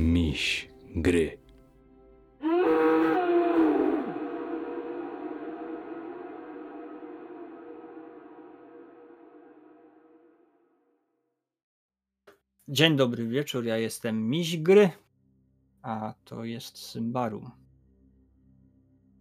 [0.00, 1.38] Miś gry.
[12.68, 14.90] Dzień dobry wieczór, ja jestem Miś Gry,
[15.82, 17.50] a to jest Symbarum.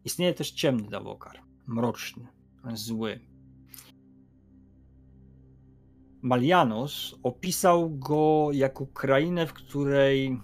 [0.05, 2.27] Istnieje też ciemny Dawokar, mroczny,
[2.73, 3.19] zły.
[6.21, 10.41] Malianos opisał go jako krainę, w której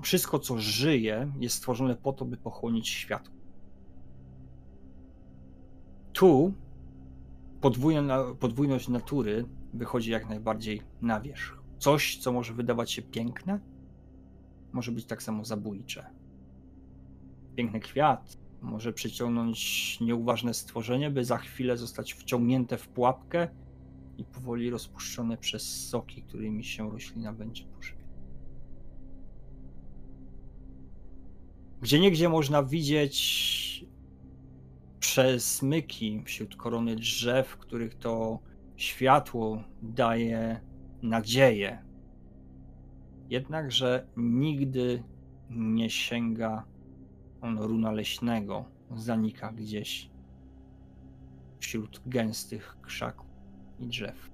[0.00, 3.34] wszystko, co żyje, jest stworzone po to, by pochłonić światło.
[6.12, 6.54] Tu
[7.60, 9.44] podwójna, podwójność natury
[9.74, 11.62] wychodzi jak najbardziej na wierzch.
[11.78, 13.60] Coś, co może wydawać się piękne,
[14.72, 16.06] może być tak samo zabójcze.
[17.56, 23.48] Piękny kwiat może przyciągnąć nieuważne stworzenie, by za chwilę zostać wciągnięte w pułapkę
[24.18, 27.99] i powoli rozpuszczone przez soki, którymi się roślina będzie pożywiać.
[31.82, 33.86] Gdzie niegdzie można widzieć
[35.00, 38.38] przesmyki wśród korony drzew, których to
[38.76, 40.60] światło daje
[41.02, 41.84] nadzieję.
[43.28, 45.02] Jednakże nigdy
[45.50, 46.64] nie sięga
[47.40, 48.64] on runa leśnego,
[48.96, 50.10] zanika gdzieś
[51.58, 53.30] wśród gęstych krzaków
[53.78, 54.30] i drzew.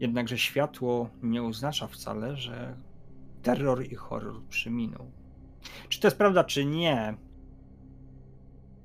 [0.00, 2.76] Jednakże światło nie oznacza wcale, że
[3.42, 5.10] terror i horror przyminął.
[5.88, 7.14] Czy to jest prawda, czy nie?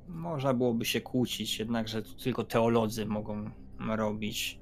[0.07, 3.49] Można byłoby się kłócić, jednakże to tylko teolodzy mogą
[3.79, 4.59] robić.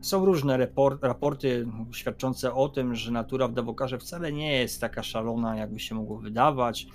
[0.00, 5.02] Są różne raport, raporty świadczące o tym, że natura w Dawokarze wcale nie jest taka
[5.02, 6.86] szalona, jakby się mogło wydawać.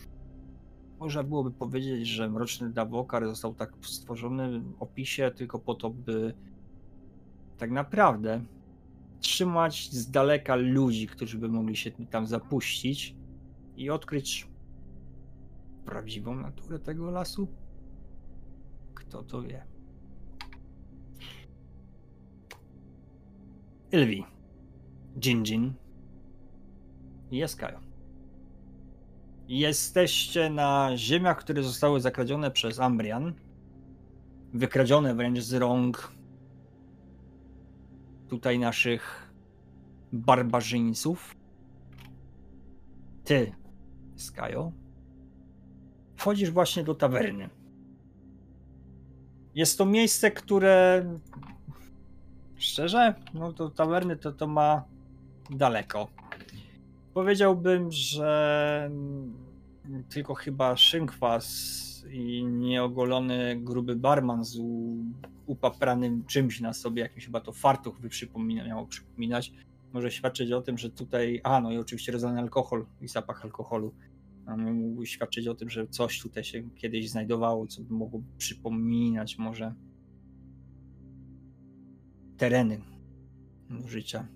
[1.00, 6.34] Można byłoby powiedzieć, że mroczny Dawokar został tak stworzony w opisie tylko po to, by
[7.58, 8.42] tak naprawdę
[9.20, 13.16] trzymać z daleka ludzi, którzy by mogli się tam zapuścić
[13.78, 14.48] i odkryć
[15.86, 17.48] prawdziwą naturę tego lasu.
[18.94, 19.64] Kto to wie?
[23.92, 24.24] Ilvi,
[25.26, 25.74] Jinjin
[27.32, 27.80] i Jeskajo.
[29.48, 33.34] Jesteście na ziemiach, które zostały zakradzione przez Ambrian.
[34.54, 36.12] Wykradzione wręcz z rąk
[38.30, 39.34] tutaj naszych
[40.12, 41.36] barbarzyńców.
[43.24, 43.52] Ty,
[44.16, 44.72] Skajo,
[46.16, 47.50] wchodzisz właśnie do tawerny.
[49.56, 51.06] Jest to miejsce, które
[52.58, 54.84] szczerze, no to tawerny to, to ma
[55.50, 56.08] daleko.
[57.14, 58.92] Powiedziałbym, że
[60.10, 64.58] tylko chyba szynkwas i nieogolony gruby barman z
[65.46, 69.54] upapranym czymś na sobie, jakimś chyba to fartuch by przypomina, miało przypominać,
[69.94, 73.94] może świadczyć o tym, że tutaj, a no i oczywiście rodzany alkohol i zapach alkoholu
[74.58, 79.74] mógł świadczyć o tym, że coś tutaj się kiedyś znajdowało, co by mogło przypominać może
[82.38, 82.82] tereny
[83.86, 84.28] życia.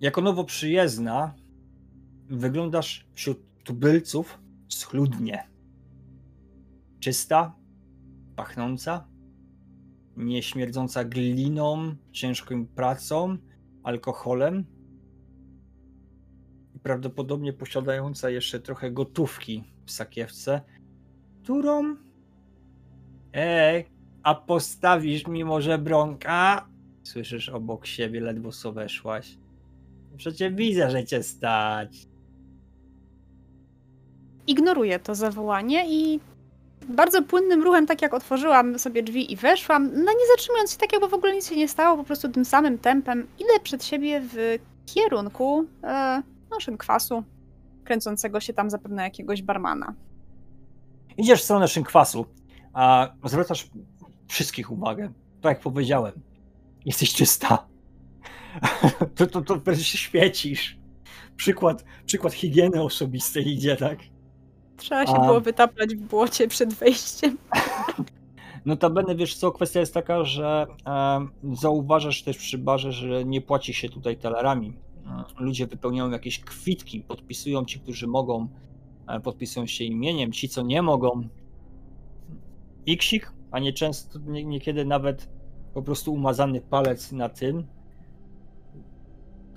[0.00, 1.34] Jako nowo przyjezdna
[2.28, 4.41] wyglądasz wśród tubylców
[4.74, 5.48] schludnie.
[7.00, 7.56] Czysta,
[8.36, 9.08] pachnąca,
[10.16, 13.36] nieśmierdząca gliną, ciężką pracą,
[13.82, 14.64] alkoholem
[16.74, 20.60] i prawdopodobnie posiadająca jeszcze trochę gotówki w sakiewce,
[21.42, 21.96] którą...
[23.32, 23.86] Ej,
[24.22, 26.68] a postawisz mi może bronka?
[27.02, 29.38] Słyszysz obok siebie, ledwo co weszłaś.
[30.16, 32.11] Przecież widzę, że cię stać.
[34.46, 36.20] Ignoruję to zawołanie i
[36.88, 40.92] bardzo płynnym ruchem, tak jak otworzyłam sobie drzwi i weszłam, no nie zatrzymując się tak,
[40.92, 44.22] jakby w ogóle nic się nie stało, po prostu tym samym tempem idę przed siebie
[44.24, 47.22] w kierunku e, no, szynkwasu,
[47.84, 49.94] kręcącego się tam zapewne jakiegoś barmana.
[51.16, 52.26] Idziesz w stronę szynkwasu,
[52.72, 53.66] a zwracasz
[54.28, 55.12] wszystkich uwagę.
[55.40, 56.12] Tak jak powiedziałem,
[56.84, 57.66] jesteś czysta.
[59.16, 60.78] to, to, to świecisz.
[61.36, 63.98] Przykład, przykład higieny osobistej idzie, tak?
[64.76, 65.26] Trzeba się A...
[65.26, 67.38] było wytaplać w błocie przed wejściem.
[68.66, 73.74] Notabene, wiesz co, kwestia jest taka, że e, zauważasz też przy barze, że nie płaci
[73.74, 74.72] się tutaj talerami.
[75.38, 78.48] Ludzie wypełniają jakieś kwitki, podpisują ci, którzy mogą,
[79.08, 81.28] e, podpisują się imieniem, ci, co nie mogą.
[82.86, 85.28] Iksik, a nie często, nie, niekiedy nawet
[85.74, 87.66] po prostu umazany palec na tym.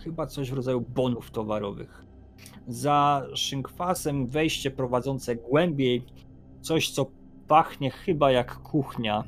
[0.03, 2.05] Chyba coś w rodzaju bonów towarowych.
[2.67, 6.05] Za szynkwasem wejście prowadzące głębiej,
[6.61, 7.05] coś co
[7.47, 9.23] pachnie chyba jak kuchnia,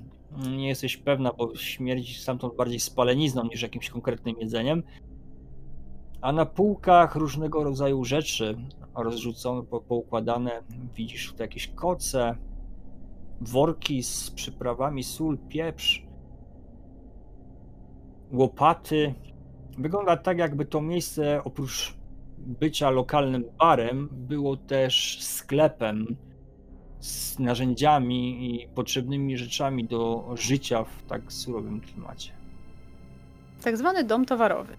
[0.49, 4.83] Nie jesteś pewna, bo śmierdzi stamtąd bardziej spalenizną niż jakimś konkretnym jedzeniem.
[6.21, 8.57] A na półkach różnego rodzaju rzeczy
[8.95, 10.63] rozrzucone, po- poukładane.
[10.95, 12.35] Widzisz tutaj jakieś koce,
[13.41, 16.05] worki z przyprawami, sól, pieprz,
[18.31, 19.13] łopaty.
[19.77, 21.96] Wygląda tak, jakby to miejsce oprócz
[22.37, 26.15] bycia lokalnym barem było też sklepem
[26.99, 32.31] z narzędziami i potrzebnymi rzeczami do życia w tak surowym klimacie.
[33.63, 34.77] Tak zwany dom towarowy.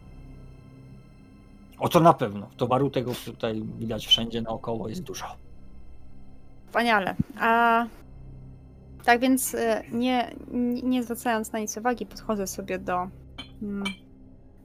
[1.79, 2.49] O to na pewno.
[2.57, 5.27] Towaru tego tutaj widać wszędzie naokoło jest dużo.
[6.67, 7.17] Wspaniale.
[7.41, 7.87] A
[9.05, 9.57] tak więc
[9.93, 13.09] nie, nie nie zwracając na nic uwagi, podchodzę sobie do,
[13.63, 13.85] mm,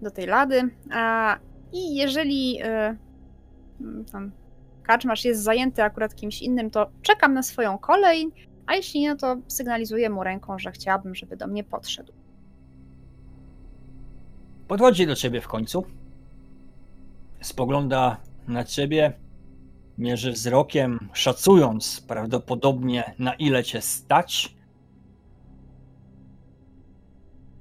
[0.02, 0.70] do tej lady.
[0.92, 1.38] A,
[1.74, 2.98] I jeżeli mm,
[4.12, 4.32] tam
[4.84, 8.32] karczmarz jest zajęty akurat kimś innym, to czekam na swoją kolej,
[8.66, 12.14] a jeśli nie, to sygnalizuję mu ręką, że chciałabym, żeby do mnie podszedł.
[14.68, 15.86] Podchodzi do ciebie w końcu.
[17.42, 18.18] Spogląda
[18.48, 19.14] na ciebie.
[19.98, 24.56] Mierzy wzrokiem, szacując prawdopodobnie na ile cię stać.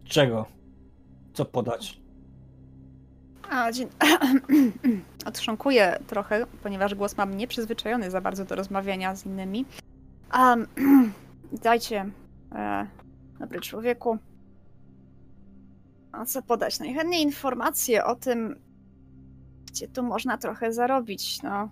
[0.04, 0.46] Czego?
[1.32, 2.01] Co podać?
[3.52, 3.88] A, dzień...
[5.26, 9.64] Otrząkuję trochę, ponieważ głos mam nieprzyzwyczajony za bardzo do rozmawiania z innymi.
[10.34, 10.66] Um,
[11.62, 12.10] dajcie,
[12.52, 12.86] e,
[13.40, 14.18] dobry człowieku,
[16.12, 16.80] a co podać?
[16.80, 18.60] Najchętniej informacje o tym,
[19.66, 21.70] gdzie tu można trochę zarobić, no.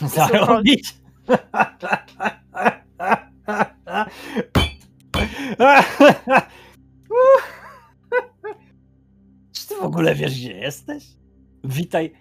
[0.16, 0.94] Zarobić?
[10.04, 11.04] ogóle wiesz, gdzie jesteś?
[11.64, 12.12] Witaj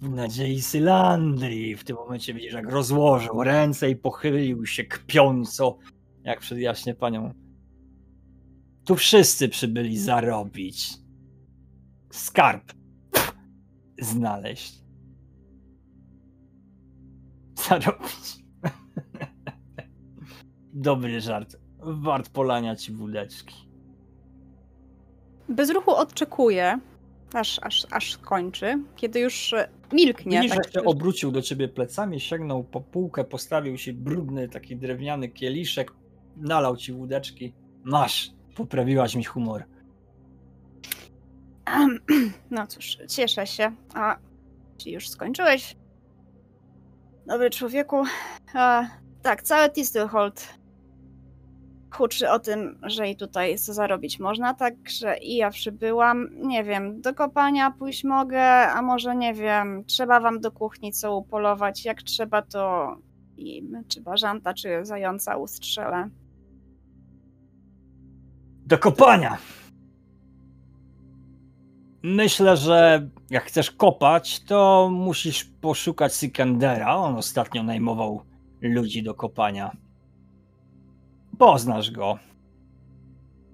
[0.00, 1.76] w nadziei Sylandrii.
[1.76, 5.78] W tym momencie widzisz, jak rozłożył ręce i pochylił się kpiąco,
[6.24, 7.32] jak przed jaśnie panią.
[8.84, 10.90] Tu wszyscy przybyli zarobić.
[12.12, 12.72] Skarb
[14.00, 14.84] znaleźć.
[17.68, 18.44] Zarobić.
[20.88, 21.56] Dobry żart.
[21.78, 23.54] Wart polania ci wódeczki.
[25.48, 26.80] Bez ruchu odczekuję,
[27.32, 30.40] aż, aż, aż skończy, kiedy już e, milknie.
[30.40, 34.76] Widzisz, tak że się obrócił do ciebie plecami, sięgnął po półkę, postawił się brudny, taki
[34.76, 35.92] drewniany kieliszek,
[36.36, 37.54] nalał ci wódeczki.
[37.84, 39.64] Masz, poprawiłaś mi humor.
[42.50, 43.72] No cóż, cieszę się.
[43.94, 44.16] A
[44.76, 45.76] czy już skończyłeś?
[47.26, 48.02] Dobry człowieku.
[48.54, 48.84] A,
[49.22, 50.57] tak, cały Tistlehold
[51.90, 56.28] huczy o tym, że i tutaj co zarobić można, także i ja przybyłam.
[56.42, 61.16] Nie wiem, do kopania pójść mogę, a może nie wiem, trzeba wam do kuchni co
[61.16, 61.84] upolować.
[61.84, 62.96] Jak trzeba, to
[63.36, 66.08] i czy bażanta, czy zająca ustrzelę.
[68.66, 69.38] Do kopania!
[72.02, 76.96] Myślę, że jak chcesz kopać, to musisz poszukać Sikandera.
[76.96, 78.22] On ostatnio najmował
[78.62, 79.76] ludzi do kopania.
[81.38, 82.18] Poznasz go.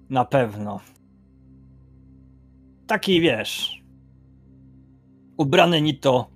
[0.09, 0.79] Na pewno.
[2.87, 3.83] Taki wiesz.
[5.37, 6.29] Ubrany ni to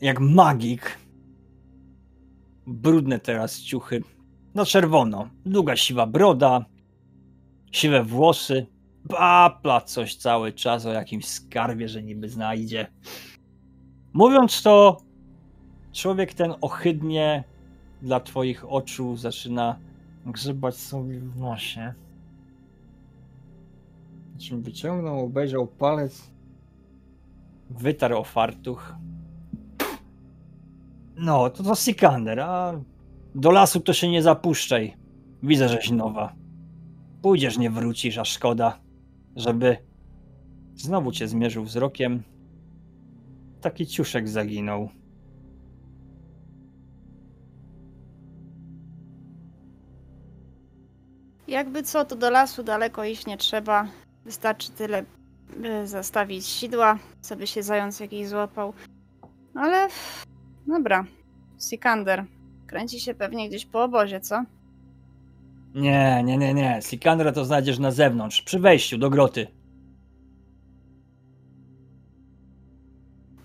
[0.00, 0.98] jak magik.
[2.66, 4.02] Brudne teraz ciuchy.
[4.54, 5.28] Na czerwono.
[5.46, 6.64] Długa siwa broda.
[7.72, 8.66] Siwe włosy.
[9.08, 12.86] Papla coś cały czas o jakimś skarbie, że niby znajdzie.
[14.12, 15.02] Mówiąc to,
[15.92, 17.44] człowiek ten ohydnie
[18.02, 19.78] dla twoich oczu zaczyna
[20.32, 21.94] grzebać sobie w nosie.
[24.38, 26.30] Czym wyciągnął, obejrzał palec,
[27.70, 28.94] wytarł fartuch.
[31.16, 32.80] No, to to Sikander, a
[33.34, 34.96] do lasu to się nie zapuszczaj.
[35.42, 36.34] Widzę, żeś nowa.
[37.22, 38.80] Pójdziesz, nie wrócisz, a szkoda,
[39.36, 39.76] żeby
[40.74, 42.22] znowu cię zmierzył wzrokiem.
[43.60, 44.88] Taki ciuszek zaginął.
[51.48, 53.88] Jakby co, to do lasu daleko iść nie trzeba.
[54.24, 55.04] Wystarczy tyle,
[55.56, 58.72] by zastawić sidła, sobie się zając jakiś złapał.
[59.54, 59.88] Ale
[60.66, 61.04] dobra,
[61.70, 62.24] Sikander
[62.66, 64.44] kręci się pewnie gdzieś po obozie, co?
[65.74, 66.78] Nie, nie, nie, nie.
[66.82, 69.46] Sikandra to znajdziesz na zewnątrz, przy wejściu do groty.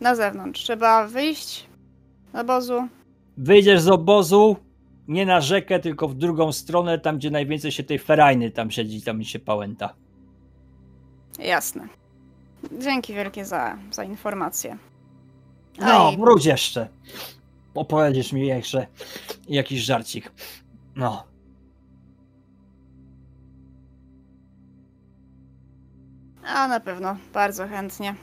[0.01, 0.63] Na zewnątrz.
[0.63, 1.67] Trzeba wyjść
[2.33, 2.87] z obozu.
[3.37, 4.55] Wyjdziesz z obozu,
[5.07, 9.01] nie na rzekę, tylko w drugą stronę, tam gdzie najwięcej się tej ferajny tam siedzi,
[9.01, 9.93] tam się pałęta.
[11.39, 11.87] Jasne.
[12.79, 14.77] Dzięki wielkie za, za informację.
[15.79, 16.89] No, wróć jeszcze.
[17.75, 18.87] Opowiedziesz mi jeszcze
[19.47, 20.31] jakiś żarcik.
[20.95, 21.23] No.
[26.45, 28.15] A na pewno, bardzo chętnie.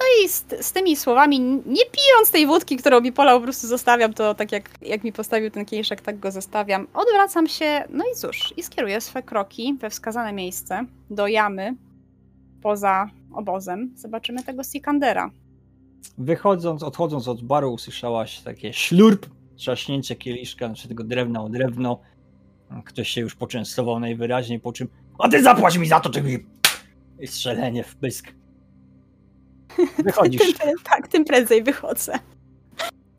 [0.00, 3.66] No i z, z tymi słowami, nie pijąc tej wódki, którą mi polał, po prostu
[3.66, 6.86] zostawiam to tak jak, jak mi postawił ten kieliszek, tak go zostawiam.
[6.94, 11.74] Odwracam się, no i cóż, i skieruję swe kroki we wskazane miejsce, do jamy,
[12.62, 13.94] poza obozem.
[13.96, 15.30] Zobaczymy tego Sikandera.
[16.18, 19.26] Wychodząc, odchodząc od baru, usłyszałaś takie ślurp,
[19.56, 22.00] trzaśnięcie kieliszka, znaczy tego drewna o drewno.
[22.84, 24.88] Ktoś się już poczęstował najwyraźniej, po czym
[25.18, 26.38] a ty zapłać mi za to, czy mi...
[27.20, 28.32] I strzelenie w pysk.
[30.04, 32.12] Wychodzisz, Tym, tak, tym prędzej wychodzę.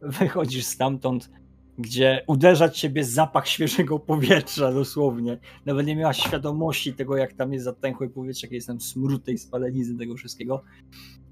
[0.02, 1.30] wychodzisz stamtąd,
[1.78, 5.38] gdzie uderza ciebie zapach świeżego powietrza dosłownie.
[5.66, 9.38] Nawet nie miałaś świadomości tego, jak tam jest zatęchłe powietrze, jak jest tam smród tej
[9.38, 10.64] spalenizny, tego wszystkiego.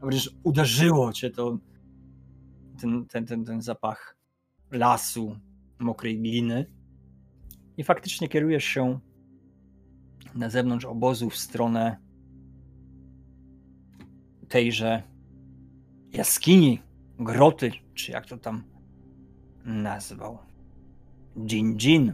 [0.01, 1.57] A wręcz uderzyło cię to
[2.81, 4.17] ten, ten, ten, ten zapach
[4.71, 5.35] lasu,
[5.79, 6.65] mokrej gliny.
[7.77, 8.99] I faktycznie kierujesz się
[10.35, 11.97] na zewnątrz obozu w stronę
[14.49, 15.03] tejże
[16.13, 16.81] jaskini,
[17.19, 18.63] groty, czy jak to tam
[19.65, 20.37] nazwał.
[21.47, 22.13] Jin Jin.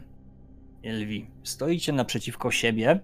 [0.83, 1.27] Elwi.
[1.43, 2.99] Stoicie naprzeciwko siebie.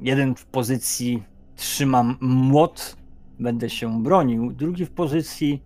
[0.00, 1.22] Jeden w pozycji
[1.56, 2.96] trzymam młot,
[3.38, 4.52] będę się bronił.
[4.52, 5.62] Drugi w pozycji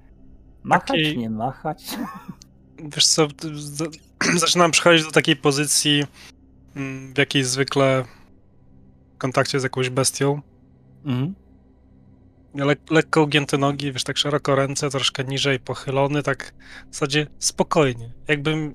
[0.62, 1.96] machać, Takiej- nie machać.
[2.94, 3.28] Wiesz co,
[4.36, 6.04] zaczynam przechodzić do takiej pozycji,
[6.76, 8.04] mm, w jakiej zwykle
[9.14, 10.40] w kontakcie z jakąś bestią.
[11.04, 11.34] Mhm.
[12.56, 16.54] Le lekko ugięte nogi, wiesz, tak szeroko ręce, troszkę niżej pochylony, tak
[16.90, 18.10] w zasadzie spokojnie.
[18.28, 18.74] Jakbym,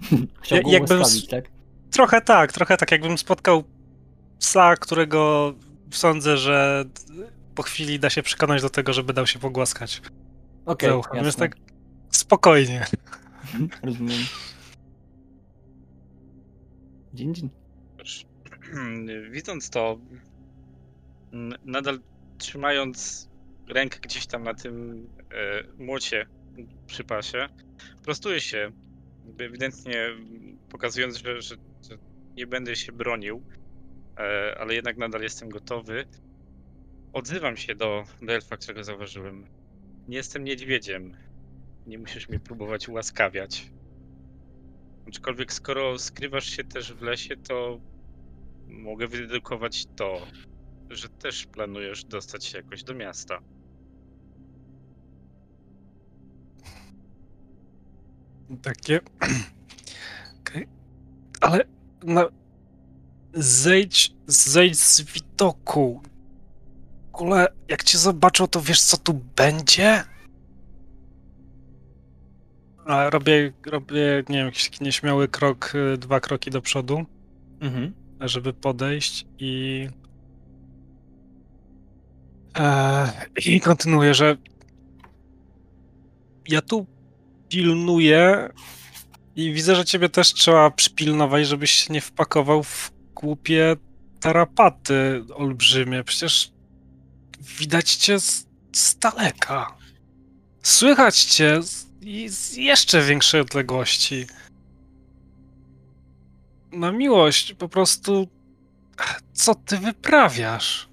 [0.42, 1.44] Chciał Ja- go jakbym tak?
[1.90, 3.64] trochę tak, trochę tak, jakbym spotkał
[4.38, 5.54] psa, którego
[5.90, 6.84] sądzę, że
[7.54, 10.02] po chwili da się przekonać do tego, żeby dał się pogłaskać.
[10.66, 10.90] Okej.
[11.14, 11.48] Więc jasne.
[11.48, 11.56] tak
[12.10, 12.86] spokojnie.
[13.82, 14.18] Rozumiem.
[17.14, 17.48] Jin Jin.
[19.32, 19.98] Widząc to,
[21.64, 22.00] nadal
[22.38, 23.28] trzymając
[23.68, 26.26] rękę gdzieś tam na tym e, młocie
[26.86, 27.48] przy pasie,
[28.02, 28.72] prostuję się,
[29.38, 30.08] ewidentnie
[30.68, 31.56] pokazując, że, że,
[31.90, 31.98] że
[32.36, 33.42] nie będę się bronił,
[34.18, 36.04] e, ale jednak nadal jestem gotowy.
[37.12, 39.46] Odzywam się do, do elfa, którego zauważyłem.
[40.08, 41.16] Nie jestem niedźwiedziem.
[41.86, 43.70] Nie musisz mnie próbować ułaskawiać.
[45.08, 47.80] Aczkolwiek skoro skrywasz się też w lesie, to
[48.66, 50.26] mogę wydedukować to,
[50.90, 53.38] że też planujesz dostać się jakoś do miasta.
[58.62, 59.00] Takie.
[60.40, 60.68] Okej.
[61.40, 61.64] Ale
[62.04, 62.28] na...
[63.34, 66.02] zejdź, zejdź z widoku.
[67.12, 70.04] W ogóle, jak cię zobaczą, to wiesz, co tu będzie?
[72.86, 77.04] A robię, robię, nie wiem, jakiś nieśmiały krok, y, dwa kroki do przodu,
[77.60, 77.92] Mhm.
[78.20, 79.88] żeby podejść i.
[82.56, 83.12] E,
[83.46, 84.36] I kontynuuję, że
[86.48, 86.86] ja tu
[87.48, 88.48] pilnuję
[89.36, 93.76] i widzę, że ciebie też trzeba przypilnować, żebyś się nie wpakował w głupie
[94.20, 96.04] tarapaty olbrzymie.
[96.04, 96.52] Przecież
[97.58, 99.76] widać cię z, z daleka.
[100.62, 101.86] Słychać cię z,
[102.28, 104.26] z jeszcze większej odległości.
[106.72, 108.28] Na miłość, po prostu.
[109.32, 110.88] Co ty wyprawiasz?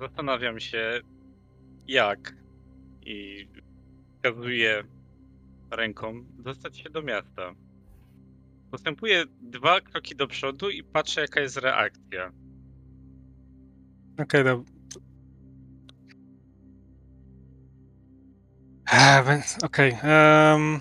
[0.00, 1.00] Zastanawiam się,
[1.86, 2.34] jak
[3.02, 3.48] i
[4.16, 4.84] wskazuję
[5.70, 7.54] ręką dostać się do miasta.
[8.70, 12.32] Postępuję dwa kroki do przodu i patrzę, jaka jest reakcja.
[14.22, 14.72] Okej, dobra.
[18.92, 19.96] Eee, więc- Okej.
[20.02, 20.80] em,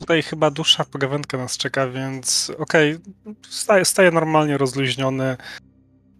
[0.00, 2.98] Tutaj chyba dłuższa pogawędka nas czeka, więc okej.
[3.84, 5.36] Staję normalnie rozluźniony,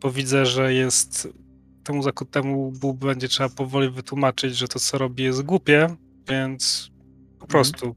[0.01, 1.29] bo widzę, że jest
[1.85, 5.97] temu zakutemu łbu będzie trzeba powoli wytłumaczyć, że to co robi jest głupie,
[6.29, 6.91] więc
[7.39, 7.95] po prostu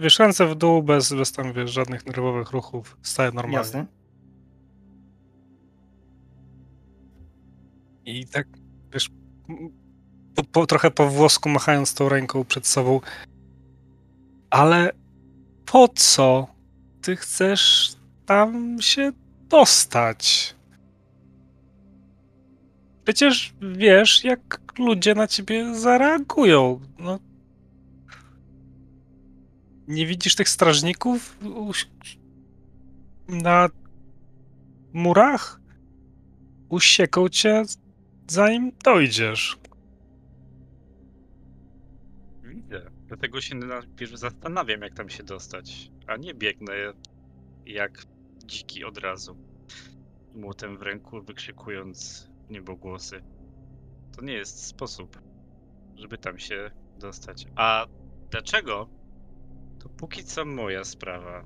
[0.00, 3.58] wiesz, ręce w dół, bez, bez tam wiesz, żadnych nerwowych ruchów, staję normalnie.
[3.58, 3.86] Jasne.
[8.04, 8.46] I tak,
[8.92, 9.10] wiesz,
[10.34, 13.00] po, po, trochę po włosku machając tą ręką przed sobą.
[14.50, 14.92] Ale
[15.66, 16.46] po co
[17.02, 17.92] ty chcesz
[18.26, 19.12] tam się
[19.48, 20.54] dostać?
[23.08, 26.80] Przecież wiesz, jak ludzie na ciebie zareagują.
[26.98, 27.18] No.
[29.86, 31.38] Nie widzisz tych strażników
[33.28, 33.68] na
[34.92, 35.60] murach?
[36.68, 37.62] Usieką cię,
[38.26, 39.58] zanim dojdziesz.
[42.42, 42.90] Widzę.
[43.06, 46.72] Dlatego się najpierw zastanawiam, jak tam się dostać, a nie biegnę
[47.66, 48.02] jak
[48.44, 49.36] dziki od razu.
[50.34, 53.22] Młotem w ręku, wykrzykując niebogłosy.
[54.16, 55.22] To nie jest sposób,
[55.96, 57.46] żeby tam się dostać.
[57.56, 57.86] A
[58.30, 58.88] dlaczego?
[59.78, 61.44] To póki co moja sprawa.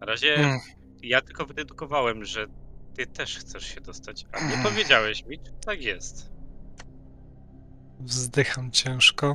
[0.00, 0.60] Na razie Mm.
[1.02, 2.46] ja tylko wydedukowałem, że
[2.94, 6.30] ty też chcesz się dostać, a nie powiedziałeś mi, czy tak jest.
[8.00, 9.34] Wzdycham ciężko.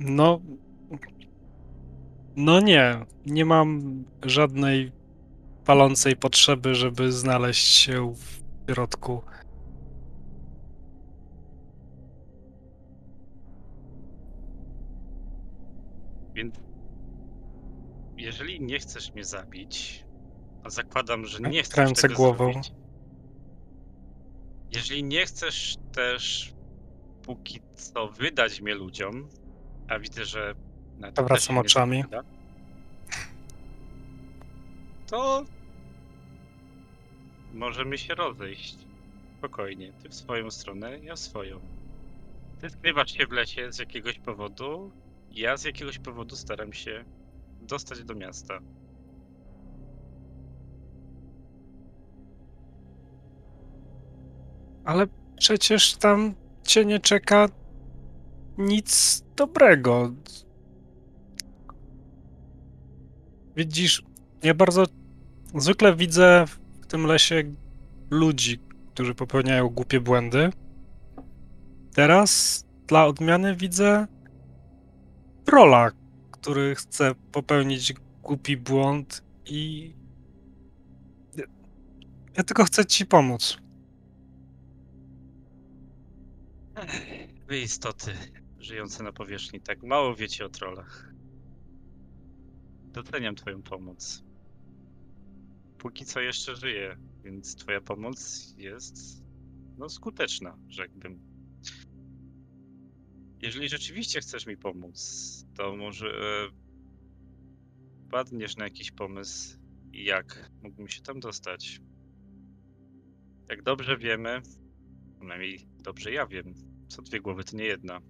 [0.00, 0.40] No.
[2.36, 3.06] No nie.
[3.26, 4.92] Nie mam żadnej
[5.64, 9.22] palącej potrzeby, żeby znaleźć się w środku.
[16.34, 16.54] Więc
[18.16, 20.04] jeżeli nie chcesz mnie zabić,
[20.64, 22.52] a zakładam, że nie chcesz Kręcę tego głową.
[24.74, 26.52] jeżeli nie chcesz też
[27.22, 29.28] póki co wydać mnie ludziom,
[29.88, 30.54] a widzę, że
[31.02, 32.02] na to Zawracam też się nie oczami.
[32.02, 32.28] zapowiada,
[35.06, 35.44] to
[37.54, 38.76] możemy się rozejść.
[39.38, 39.92] Spokojnie.
[40.02, 41.60] Ty w swoją stronę, ja w swoją.
[42.60, 44.90] Ty skrywasz się w lesie z jakiegoś powodu,
[45.30, 47.04] ja z jakiegoś powodu staram się
[47.62, 48.58] dostać do miasta.
[54.84, 55.06] Ale
[55.38, 57.48] przecież tam cię nie czeka
[58.58, 60.12] nic dobrego.
[63.56, 64.02] Widzisz,
[64.42, 64.84] ja bardzo
[65.54, 66.44] zwykle widzę
[66.80, 67.42] w tym lesie
[68.10, 68.60] ludzi,
[68.94, 70.50] którzy popełniają głupie błędy.
[71.94, 74.06] Teraz dla odmiany widzę
[75.44, 75.90] trola,
[76.30, 79.94] który chce popełnić głupi błąd i
[82.36, 83.58] ja tylko chcę ci pomóc.
[87.48, 88.12] Wy istoty
[88.60, 91.11] żyjące na powierzchni, tak mało wiecie o trolach.
[92.92, 94.24] Doceniam twoją pomoc.
[95.78, 99.22] Póki co jeszcze żyję, więc twoja pomoc jest
[99.78, 101.20] no skuteczna, rzekłbym.
[103.42, 104.96] Jeżeli rzeczywiście chcesz mi pomóc,
[105.56, 106.48] to może e,
[108.06, 109.58] wpadniesz na jakiś pomysł,
[109.92, 111.80] jak mógłbym się tam dostać.
[113.48, 114.40] Jak dobrze wiemy,
[115.16, 116.54] przynajmniej dobrze ja wiem,
[116.88, 118.00] co dwie głowy to nie jedna.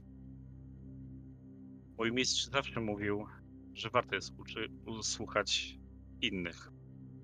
[1.99, 3.27] Mój mistrz zawsze mówił,
[3.75, 5.79] że warto jest uczy- usłuchać
[6.21, 6.73] innych.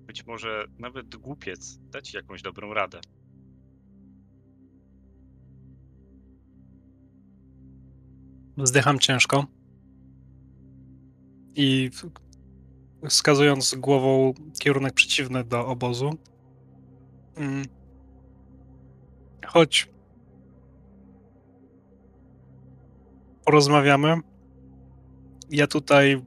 [0.07, 3.01] Być może nawet głupiec da ci jakąś dobrą radę.
[8.57, 9.45] Wzdycham ciężko.
[11.55, 11.89] I
[13.09, 16.09] wskazując głową kierunek przeciwny do obozu.
[17.35, 17.65] mm,
[19.47, 19.89] Chodź.
[23.45, 24.28] Porozmawiamy.
[25.49, 26.21] Ja tutaj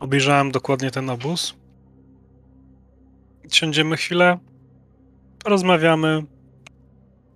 [0.00, 1.54] obejrzałem dokładnie ten obóz.
[3.52, 4.38] Siądziemy chwilę,
[5.44, 6.24] porozmawiamy.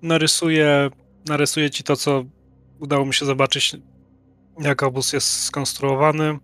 [0.03, 0.91] Narysuję
[1.29, 2.25] narysuję ci to, co
[2.79, 3.77] udało mi się zobaczyć,
[4.61, 6.39] jak obóz jest skonstruowany.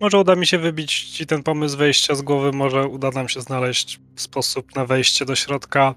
[0.00, 3.40] Może uda mi się wybić ci ten pomysł wejścia z głowy, może uda nam się
[3.40, 5.94] znaleźć sposób na wejście do środka.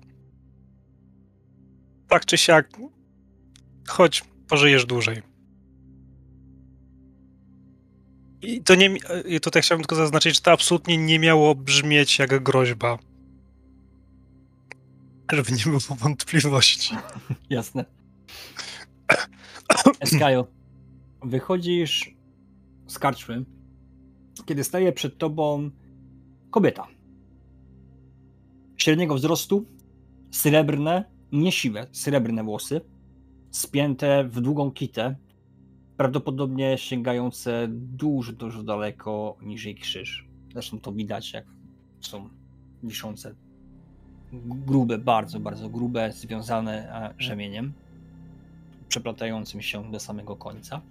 [2.13, 2.69] Tak czy siak,
[3.87, 5.21] chodź, pożyjesz dłużej.
[8.41, 8.95] I to nie,
[9.25, 12.97] i tutaj chciałbym tylko zaznaczyć, że to absolutnie nie miało brzmieć jak groźba.
[15.31, 16.95] Żeby nie było wątpliwości.
[17.49, 17.85] Jasne.
[19.99, 20.47] Eskajo,
[21.23, 22.15] wychodzisz
[22.87, 23.45] z karczmy,
[24.45, 25.71] kiedy staje przed tobą
[26.51, 26.87] kobieta.
[28.77, 29.65] Średniego wzrostu,
[30.31, 32.81] srebrne, nie siwe, srebrne włosy,
[33.51, 35.15] spięte w długą kitę,
[35.97, 40.27] prawdopodobnie sięgające dużo, dużo daleko niżej krzyż.
[40.53, 41.45] Zresztą to widać, jak
[42.01, 42.29] są
[42.83, 43.35] wiszące
[44.43, 47.73] grube, bardzo, bardzo grube, związane e, rzemieniem,
[48.87, 50.81] przeplatającym się do samego końca.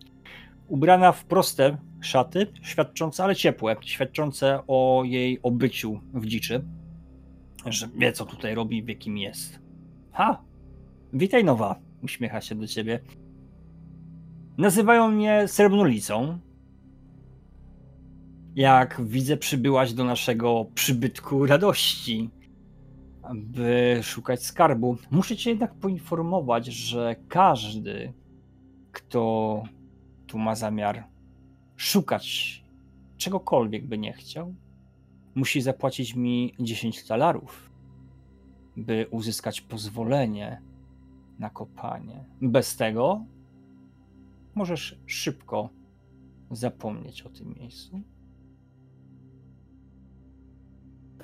[0.68, 6.64] Ubrana w proste szaty, świadczące, ale ciepłe, świadczące o jej obyciu w dziczy,
[7.66, 9.61] że wie, co tutaj robi, w jakim jest.
[10.12, 10.42] Ha!
[11.12, 13.00] Witaj, nowa, uśmiecha się do ciebie.
[14.58, 16.38] Nazywają mnie Srebrnolicą.
[18.54, 22.30] Jak widzę, przybyłaś do naszego przybytku radości
[23.34, 24.96] by szukać skarbu.
[25.10, 28.12] Muszę cię jednak poinformować, że każdy,
[28.92, 29.62] kto
[30.26, 31.04] tu ma zamiar
[31.76, 32.64] szukać
[33.16, 34.54] czegokolwiek by nie chciał,
[35.34, 37.71] musi zapłacić mi 10 talarów,
[38.76, 40.62] by uzyskać pozwolenie
[41.38, 42.24] na kopanie.
[42.40, 43.24] Bez tego
[44.54, 45.68] możesz szybko
[46.50, 48.00] zapomnieć o tym miejscu.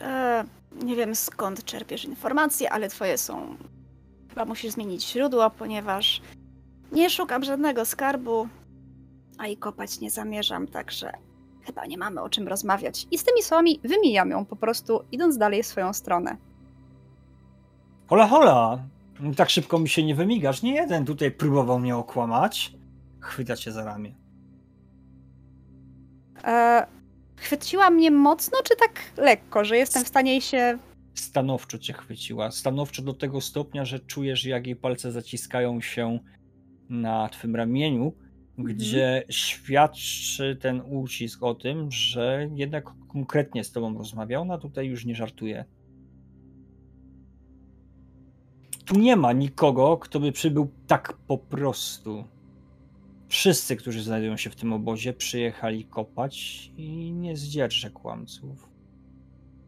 [0.00, 0.44] E,
[0.84, 3.56] nie wiem skąd czerpiesz informacje, ale twoje są.
[4.28, 6.22] Chyba musisz zmienić źródło, ponieważ
[6.92, 8.48] nie szukam żadnego skarbu,
[9.38, 11.12] a i kopać nie zamierzam, także
[11.62, 13.06] chyba nie mamy o czym rozmawiać.
[13.10, 16.36] I z tymi słowami wymijam ją po prostu, idąc dalej w swoją stronę.
[18.08, 18.84] Hola, hola!
[19.36, 20.62] Tak szybko mi się nie wymigasz.
[20.62, 22.72] Nie jeden tutaj próbował mnie okłamać.
[23.20, 24.14] Chwyta cię za ramię.
[26.44, 26.86] E,
[27.36, 30.78] chwyciła mnie mocno, czy tak lekko, że jestem w stanie jej się.
[31.14, 32.50] Stanowczo cię chwyciła.
[32.50, 36.18] Stanowczo do tego stopnia, że czujesz, jak jej palce zaciskają się
[36.88, 38.12] na twym ramieniu,
[38.58, 44.42] gdzie świadczy ten ucisk o tym, że jednak konkretnie z tobą rozmawiał.
[44.42, 45.64] Ona tutaj już nie żartuje.
[48.88, 52.24] Tu nie ma nikogo, kto by przybył tak po prostu.
[53.28, 58.68] Wszyscy, którzy znajdują się w tym obozie, przyjechali kopać i nie zdzierżę kłamców.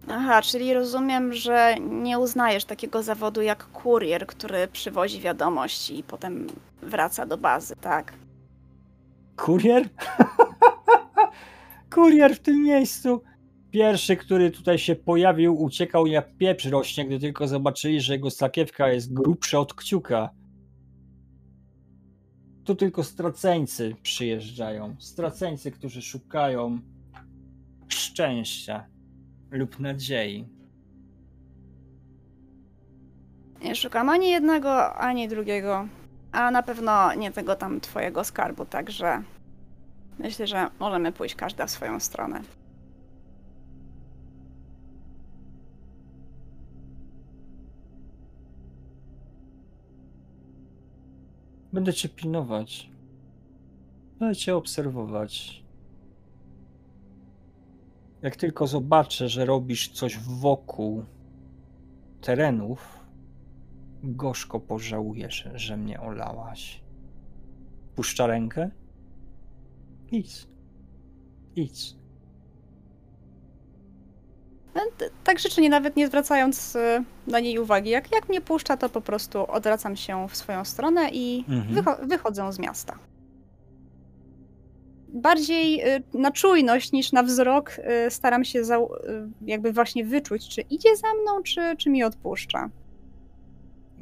[0.09, 6.47] Aha, czyli rozumiem, że nie uznajesz takiego zawodu jak kurier, który przywozi wiadomości i potem
[6.83, 8.13] wraca do bazy, tak?
[9.37, 9.89] Kurier?
[11.95, 13.23] Kurier w tym miejscu.
[13.71, 18.89] Pierwszy, który tutaj się pojawił, uciekał jak pieprz rośnie, gdy tylko zobaczyli, że jego sakiewka
[18.89, 20.31] jest grubsza od kciuka.
[22.65, 24.97] Tu tylko straceńcy przyjeżdżają.
[24.99, 26.81] Straceńcy, którzy szukają
[27.89, 28.87] szczęścia
[29.51, 30.49] lub nadziei.
[33.63, 35.89] Nie szukam ani jednego, ani drugiego,
[36.33, 39.23] a na pewno nie tego tam twojego skarbu, także
[40.19, 42.43] myślę, że możemy pójść każda w swoją stronę.
[51.73, 52.91] Będę cię pilnować.
[54.19, 55.65] Będę cię obserwować.
[58.23, 61.05] Jak tylko zobaczę, że robisz coś wokół
[62.21, 62.99] terenów,
[64.03, 66.83] gorzko pożałujesz, że mnie olałaś.
[67.97, 68.71] Puszcza rękę?
[70.13, 70.47] Idź.
[71.57, 72.00] Idź.
[74.75, 74.81] No,
[75.25, 77.91] Tak życzenie, nawet nie zwracając y, na niej uwagi.
[77.91, 81.75] Jak, jak mnie puszcza, to po prostu odwracam się w swoją stronę i Mhm.
[81.85, 82.99] wycho- wychodzę z miasta.
[85.09, 88.63] Bardziej y, na czujność niż na wzrok y, staram się
[89.47, 92.71] jakby właśnie wyczuć, czy idzie za mną, czy, czy mi odpuszcza.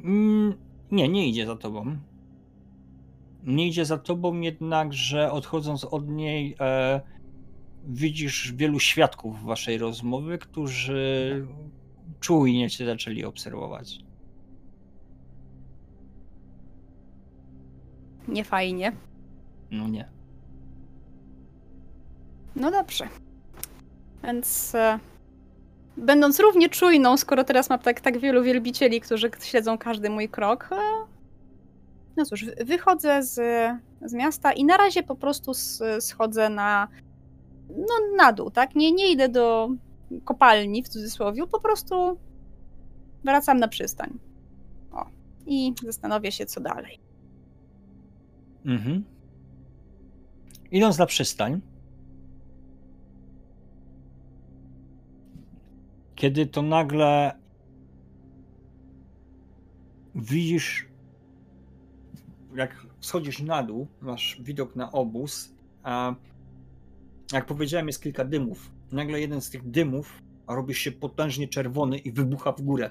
[0.05, 0.55] Mm,
[0.91, 1.97] nie, nie idzie za tobą.
[3.45, 7.01] Nie idzie za tobą, jednakże odchodząc od niej, e,
[7.87, 11.47] widzisz wielu świadków waszej rozmowy, którzy
[12.21, 13.99] czujnie cię zaczęli obserwować.
[18.29, 18.93] Nie fajnie.
[19.71, 20.09] No nie.
[22.57, 23.09] No dobrze.
[24.25, 24.99] Więc e,
[25.97, 30.69] będąc równie czujną, skoro teraz mam tak, tak wielu wielbicieli, którzy śledzą każdy mój krok,
[30.73, 30.77] e,
[32.17, 33.35] no cóż, wy- wychodzę z,
[34.03, 35.53] z miasta i na razie po prostu
[36.01, 36.89] schodzę na,
[37.69, 38.75] no, na dół, tak?
[38.75, 39.69] Nie, nie idę do
[40.25, 42.19] kopalni w cudzysłowie, po prostu
[43.25, 44.19] wracam na przystań.
[44.93, 45.07] O.
[45.47, 46.99] I zastanowię się, co dalej.
[48.65, 49.05] Mhm.
[50.71, 51.61] Idąc na przystań,
[56.15, 57.33] kiedy to nagle
[60.15, 60.89] widzisz,
[62.55, 65.53] jak schodzisz na dół, masz widok na obóz,
[65.83, 66.15] a
[67.33, 68.71] jak powiedziałem, jest kilka dymów.
[68.93, 72.91] Nagle jeden z tych dymów robi się potężnie czerwony i wybucha w górę.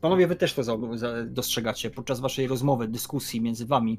[0.00, 0.78] Panowie, wy też to
[1.26, 3.98] dostrzegacie podczas waszej rozmowy, dyskusji między wami.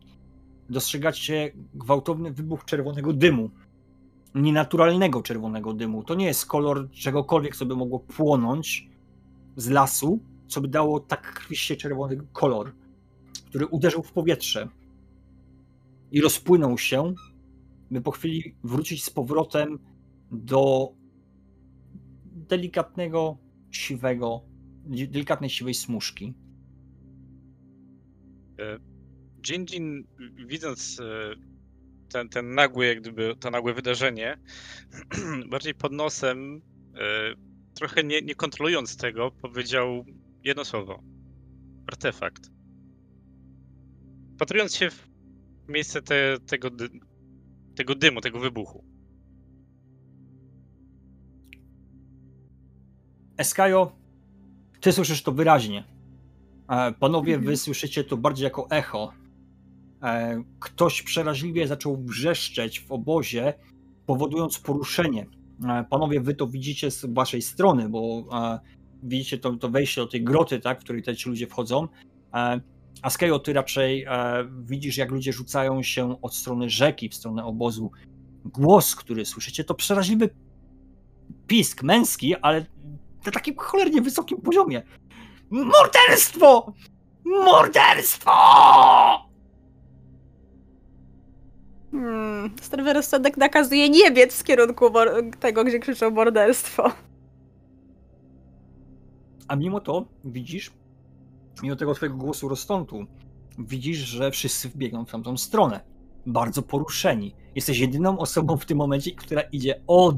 [0.70, 3.50] Dostrzegacie gwałtowny wybuch czerwonego dymu.
[4.36, 6.04] Nienaturalnego czerwonego dymu.
[6.04, 8.89] To nie jest kolor czegokolwiek, co by mogło płonąć
[9.56, 12.72] z lasu, co by dało tak krwiście czerwony kolor,
[13.46, 14.67] który uderzył w powietrze
[16.12, 17.13] i rozpłynął się,
[17.92, 19.80] by po chwili wrócić z powrotem
[20.32, 20.94] do
[22.26, 23.38] delikatnego,
[23.72, 24.46] siwego,
[24.86, 26.34] delikatnej siwej smuszki.
[29.50, 30.08] Jinjin,
[30.46, 31.36] widząc e,
[32.10, 34.38] ten, ten nagły, jak gdyby, to nagłe wydarzenie,
[35.52, 36.62] bardziej pod nosem,
[36.96, 37.34] e,
[37.74, 40.06] trochę nie, nie kontrolując tego, powiedział
[40.44, 41.04] jedno słowo.
[41.88, 42.52] Artefakt.
[44.36, 45.08] Wpatrując się w
[45.68, 46.70] miejsce te, tego,
[47.76, 48.84] tego dymu, tego wybuchu.
[53.38, 53.92] Eskajo,
[54.82, 55.84] ty słyszysz to wyraźnie.
[56.70, 59.14] E, panowie, wy słyszycie to bardziej jako echo.
[60.04, 63.54] E, ktoś przeraźliwie zaczął wrzeszczeć w obozie,
[64.06, 65.26] powodując poruszenie.
[65.70, 68.24] E, panowie, wy to widzicie z waszej strony, bo
[69.04, 71.88] widzicie to, to wejście do tej groty, tak, w której te ci ludzie wchodzą.
[73.02, 77.46] A Skejo, ty raczej e, widzisz, jak ludzie rzucają się od strony rzeki w stronę
[77.46, 77.92] obozu.
[78.46, 80.30] Głos, który słyszycie, to przeraźliwy
[81.48, 82.66] pisk męski, ale
[83.26, 84.84] na takim cholernie wysokim poziomie.
[85.50, 86.74] Morderstwo!
[87.26, 88.32] Morderstwo!
[91.92, 92.52] Hmm.
[92.62, 94.86] Zdrowy rozsądek nakazuje nie biec w kierunku
[95.40, 96.92] tego, gdzie krzyczą morderstwo.
[99.48, 100.72] A mimo to widzisz,
[101.64, 103.06] mimo tego twojego głosu rozstątu,
[103.60, 105.80] widzisz, że wszyscy wbiegną w tamtą stronę.
[106.26, 107.36] Bardzo poruszeni.
[107.56, 110.16] Jesteś jedyną osobą w tym momencie, która idzie od.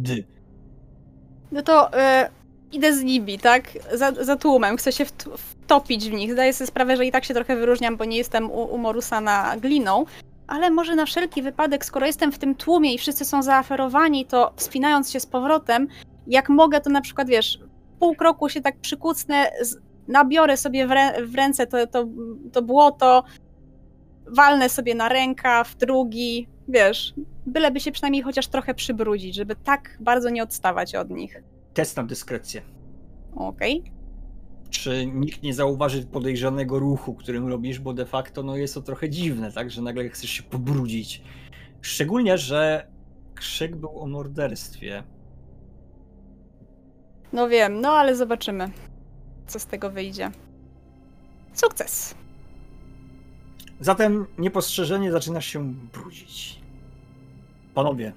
[1.52, 2.30] No to e,
[2.72, 3.78] idę z nimi, tak?
[3.93, 4.78] Za, za tłumem.
[4.78, 6.34] Chcę się wt- wtopić w nich.
[6.34, 10.06] Zdaję sobie sprawę, że i tak się trochę wyróżniam, bo nie jestem u, umorusana gliną.
[10.48, 14.54] Ale może na wszelki wypadek, skoro jestem w tym tłumie i wszyscy są zaaferowani, to
[14.56, 15.88] wspinając się z powrotem,
[16.28, 17.60] jak mogę, to na przykład, wiesz,
[18.00, 19.52] pół kroku się tak przykucnę,
[20.08, 22.08] nabiorę sobie w, rę, w ręce to, to,
[22.52, 23.24] to błoto,
[24.28, 27.13] walnę sobie na rękaw, drugi, wiesz,
[27.46, 31.44] byleby się przynajmniej chociaż trochę przybrudzić, żeby tak bardzo nie odstawać od nich.
[31.74, 32.62] Test na dyskrecję.
[33.36, 33.84] Okej.
[34.70, 39.10] Czy nikt nie zauważy podejrzanego ruchu, którym robisz, bo de facto no, jest to trochę
[39.10, 39.72] dziwne, tak?
[39.72, 41.22] Że nagle chcesz się pobrudzić.
[41.82, 42.88] Szczególnie, że
[43.36, 45.04] krzyk był o morderstwie.
[47.34, 48.70] No wiem, no ale zobaczymy,
[49.47, 50.32] co z tego wyjdzie.
[51.53, 52.15] Sukces.
[53.79, 56.60] Zatem niepostrzeżenie zaczynasz się brudzić.
[57.73, 58.13] Panowie,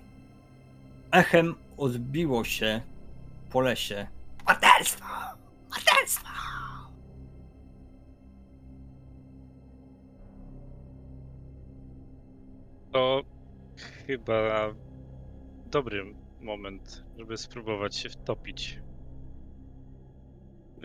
[1.11, 2.81] echem odbiło się
[3.51, 4.07] po lesie.
[4.49, 5.07] Morderstwo!
[5.71, 6.29] Morderstwo!
[12.93, 13.23] To
[14.07, 14.75] chyba
[15.67, 18.79] dobry moment, żeby spróbować się wtopić.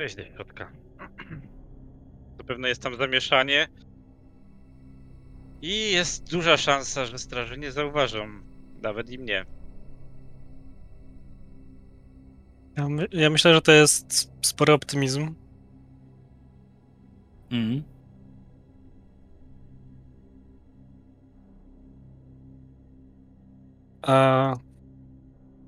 [0.01, 0.71] Weź do środka.
[2.37, 3.67] Zapewne jest tam zamieszanie.
[5.61, 8.27] I jest duża szansa, że straże nie zauważą.
[8.81, 9.45] Nawet i mnie.
[12.77, 15.35] Ja, my, ja myślę, że to jest spory optymizm.
[17.51, 17.83] Mhm.
[24.01, 24.55] A.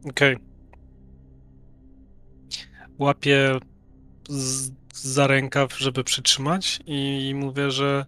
[0.10, 0.38] Okej.
[3.00, 3.60] Łapię
[4.30, 8.06] z, za rękaw, żeby przytrzymać, i mówię, że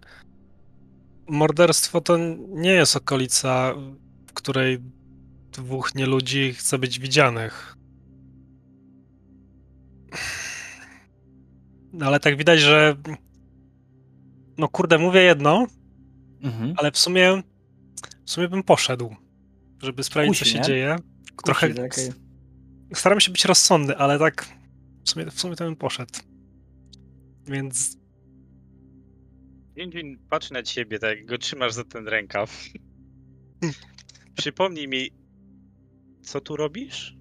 [1.28, 2.16] morderstwo to
[2.48, 3.74] nie jest okolica,
[4.26, 4.78] w której
[5.52, 7.76] dwóch nieludzi chce być widzianych.
[11.92, 12.96] No, ale tak widać, że.
[14.58, 15.66] No kurde, mówię jedno,
[16.42, 16.74] Mhm.
[16.76, 17.42] ale w sumie.
[18.24, 19.16] W sumie bym poszedł,
[19.82, 20.64] żeby sprawdzić, co Kusi, się nie?
[20.64, 20.96] dzieje.
[21.44, 21.68] Trochę.
[21.68, 22.12] Kusi, takie-
[22.94, 24.55] Staram się być rozsądny, ale tak.
[25.06, 26.14] W sumie, w sumie to bym poszedł.
[27.44, 27.96] Więc.
[29.76, 32.64] Dzień, dzień, patrz na ciebie, tak jak go trzymasz za ten rękaw.
[34.38, 35.10] Przypomnij mi,
[36.22, 37.16] co tu robisz?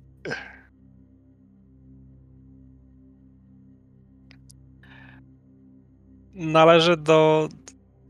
[6.33, 7.49] Należę do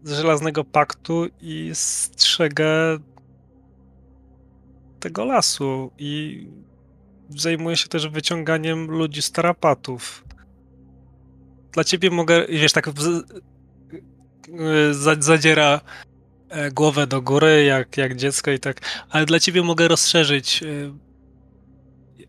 [0.03, 2.99] żelaznego paktu i strzegę
[4.99, 6.47] tego lasu i
[7.29, 10.25] zajmuję się też wyciąganiem ludzi z tarapatów.
[11.71, 12.89] Dla ciebie mogę, wiesz, tak
[15.19, 15.81] zadziera
[16.49, 20.93] e, głowę do góry, jak, jak dziecko i tak, ale dla ciebie mogę rozszerzyć y,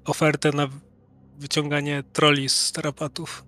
[0.05, 0.69] ofertę na
[1.39, 3.45] wyciąganie troli z tarapatów.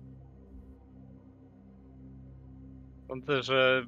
[3.07, 3.85] Sądzę, że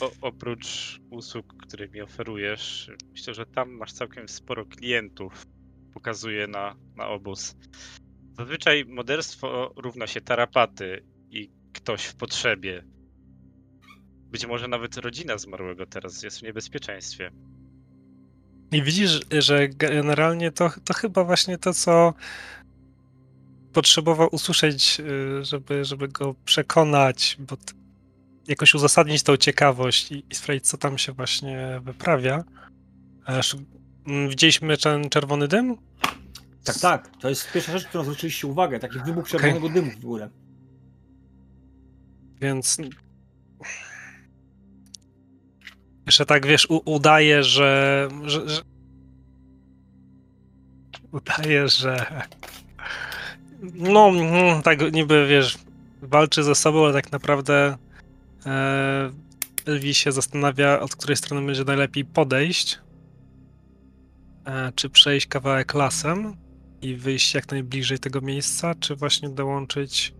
[0.00, 5.46] o, oprócz usług, które mi oferujesz, myślę, że tam masz całkiem sporo klientów.
[5.94, 7.56] Pokazuje na, na obóz.
[8.38, 12.84] Zazwyczaj moderstwo równa się tarapaty i ktoś w potrzebie.
[14.30, 17.30] Być może nawet rodzina zmarłego teraz jest w niebezpieczeństwie.
[18.72, 22.14] I widzisz, że generalnie to, to chyba właśnie to, co
[23.72, 27.56] potrzebował usłyszeć, y, żeby, żeby go przekonać, bo
[28.48, 32.44] jakoś uzasadnić tą ciekawość i, i sprawdzić, co tam się właśnie wyprawia.
[34.06, 35.76] Mm, widzieliśmy ten czerwony dym?
[36.64, 37.10] Tak, tak.
[37.20, 38.80] To jest pierwsza rzecz, którą zwróciliście uwagę.
[38.80, 40.30] Taki wybuch czerwonego dymu w górę.
[42.40, 42.76] Więc
[46.06, 48.62] jeszcze tak, wiesz, udaje, że, że, że
[51.12, 52.06] udaje, że
[53.62, 55.58] No, mm, tak niby, wiesz,
[56.02, 57.76] walczy ze sobą, ale tak naprawdę
[58.46, 59.10] e,
[59.66, 62.78] Elvi się zastanawia, od której strony będzie najlepiej podejść.
[64.44, 66.36] E, czy przejść kawałek lasem
[66.82, 70.14] i wyjść jak najbliżej tego miejsca, czy właśnie dołączyć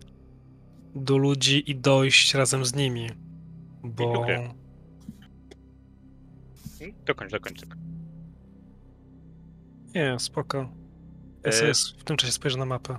[0.95, 3.09] do ludzi i dojść razem z nimi.
[3.83, 4.13] Bo...
[4.13, 4.35] Okej.
[6.81, 7.61] Mm, Dokończ, dokończ.
[7.61, 7.81] dokończ.
[9.95, 10.57] Nie, spoko.
[11.43, 12.97] Ja E, sobie w tym czasie spojrzę na mapę.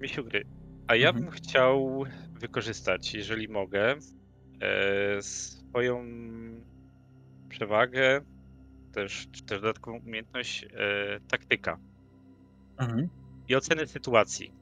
[0.00, 0.44] Misiu gry.
[0.86, 1.24] A ja Mhm.
[1.24, 2.04] bym chciał
[2.40, 3.94] wykorzystać, jeżeli mogę,
[4.60, 6.04] e, swoją
[7.48, 8.20] przewagę,
[8.96, 10.68] też, czy też dodatkową umiejętność e,
[11.28, 11.78] taktyka
[13.48, 14.52] i oceny sytuacji.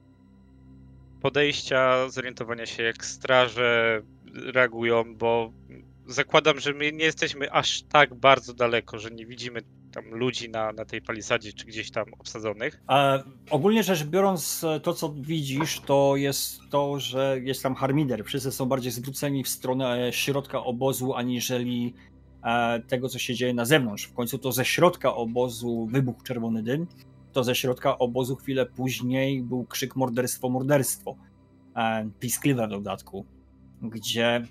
[1.21, 4.01] Podejścia, zorientowania się, jak straże
[4.33, 5.51] reagują, bo
[6.07, 10.71] zakładam, że my nie jesteśmy aż tak bardzo daleko, że nie widzimy tam ludzi na,
[10.71, 12.81] na tej palisadzie czy gdzieś tam obsadzonych.
[12.89, 18.25] E, ogólnie rzecz biorąc, to co widzisz, to jest to, że jest tam harmider.
[18.25, 21.93] Wszyscy są bardziej zwróceni w stronę środka obozu, aniżeli
[22.87, 24.03] tego, co się dzieje na zewnątrz.
[24.03, 26.87] W końcu to ze środka obozu wybuchł czerwony dym.
[27.31, 31.15] To ze środka obozu chwilę później był krzyk morderstwo, morderstwo.
[31.75, 33.25] E, piskliwe w dodatku,
[33.81, 34.41] gdzie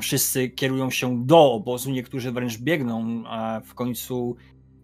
[0.00, 4.36] wszyscy kierują się do obozu, niektórzy wręcz biegną, a w końcu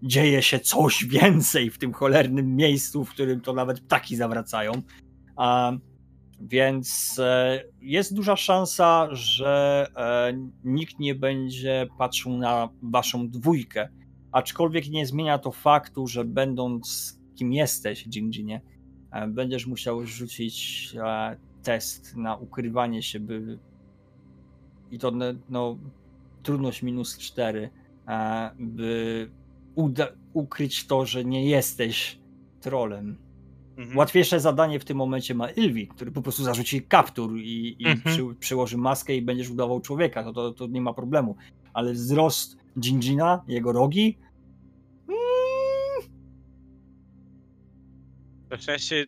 [0.02, 4.72] dzieje się coś więcej w tym cholernym miejscu, w którym to nawet ptaki zawracają.
[5.36, 5.72] A,
[6.40, 10.33] więc e, jest duża szansa, że e,
[10.64, 13.88] nikt nie będzie patrzył na waszą dwójkę.
[14.33, 18.61] Aczkolwiek nie zmienia to faktu, że będąc kim jesteś, Jinjinie,
[19.12, 20.88] e, będziesz musiał rzucić
[21.62, 23.59] test na ukrywanie się, by
[24.90, 25.79] i to no, no
[26.42, 27.70] trudność minus 4,
[28.09, 29.31] e, by
[29.76, 32.18] uda- ukryć to, że nie jesteś
[32.61, 33.16] trolem.
[33.80, 33.98] Mhm.
[33.98, 38.00] Łatwiejsze zadanie w tym momencie ma Ilvi, który po prostu zarzuci kaptur i, i Mhm.
[38.16, 41.36] przy, przyłoży maskę i będziesz udawał człowieka, to, to, to nie ma problemu.
[41.72, 44.18] Ale wzrost Jinjina, jego rogi,
[48.50, 49.06] Na szczęście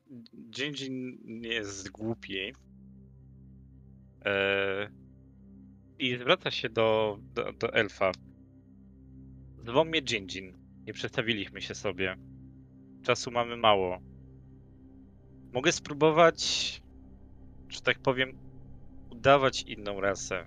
[0.59, 2.53] Jinjin nie jest głupi.
[4.25, 4.89] Eee,
[5.99, 8.13] I zwraca się do, do, do elfa.
[9.67, 10.53] Zwą mnie Jinjin.
[10.87, 12.17] Nie przedstawiliśmy się sobie.
[13.03, 13.99] Czasu mamy mało.
[15.53, 16.83] Mogę spróbować,
[17.69, 18.39] że tak powiem,
[19.11, 20.47] udawać inną rasę.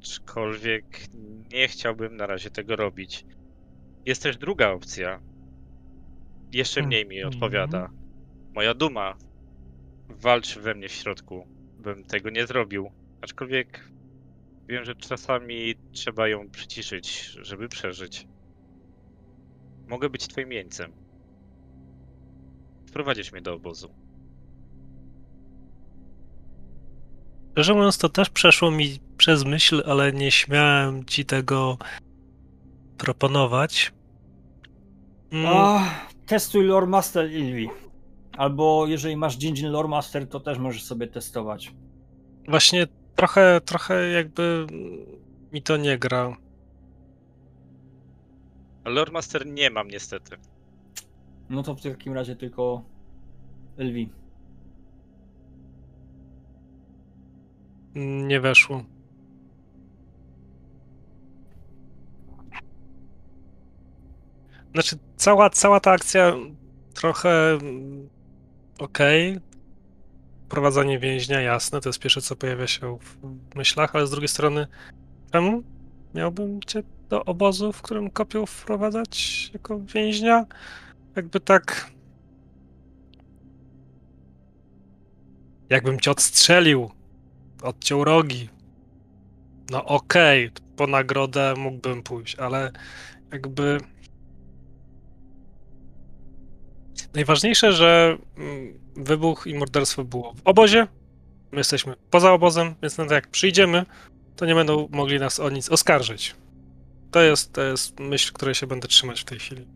[0.00, 0.84] Aczkolwiek
[1.52, 3.24] nie chciałbym na razie tego robić.
[4.06, 5.20] Jest też druga opcja.
[6.52, 7.90] Jeszcze mniej mi odpowiada.
[8.54, 9.16] Moja duma
[10.08, 11.46] walczy we mnie w środku.
[11.78, 12.90] Bym tego nie zrobił.
[13.20, 13.90] Aczkolwiek
[14.68, 18.26] wiem, że czasami trzeba ją przyciszyć, żeby przeżyć.
[19.88, 20.92] Mogę być twoim jeńcem.
[22.86, 24.01] Wprowadzisz mnie do obozu.
[27.52, 31.78] Szczerze mówiąc, to też przeszło mi przez myśl, ale nie śmiałem ci tego
[32.98, 33.92] proponować.
[35.32, 35.84] Mm,
[36.26, 37.68] testuj Lore Master Ilvi.
[38.36, 41.74] Albo jeżeli masz Jinjin Lore Master, to też możesz sobie testować.
[42.48, 42.86] Właśnie
[43.16, 44.66] trochę, trochę jakby
[45.52, 46.36] mi to nie gra.
[48.84, 50.36] Lord Master nie mam niestety.
[51.50, 52.82] No to w takim razie tylko
[53.78, 54.08] Ilvi.
[57.94, 58.84] Nie weszło.
[64.72, 66.32] Znaczy, cała, cała ta akcja
[66.94, 68.08] trochę mm,
[68.78, 69.38] okej.
[70.48, 73.16] Prowadzenie więźnia, jasne, to jest pierwsze, co pojawia się w
[73.56, 74.66] myślach, ale z drugiej strony,
[75.32, 75.62] czemu
[76.14, 80.46] miałbym cię do obozu, w którym kopią wprowadzać jako więźnia?
[81.16, 81.90] Jakby tak.
[85.70, 86.90] Jakbym cię odstrzelił,
[87.62, 88.48] odciął rogi.
[89.70, 92.72] No okej, po nagrodę mógłbym pójść, ale
[93.32, 93.78] jakby.
[97.14, 100.86] Najważniejsze, że mm, wybuch i morderstwo było w obozie.
[101.52, 103.86] My jesteśmy poza obozem, więc nawet jak przyjdziemy,
[104.36, 106.34] to nie będą mogli nas o nic oskarżyć.
[107.10, 109.66] To jest, to jest myśl, której się będę trzymać w tej chwili.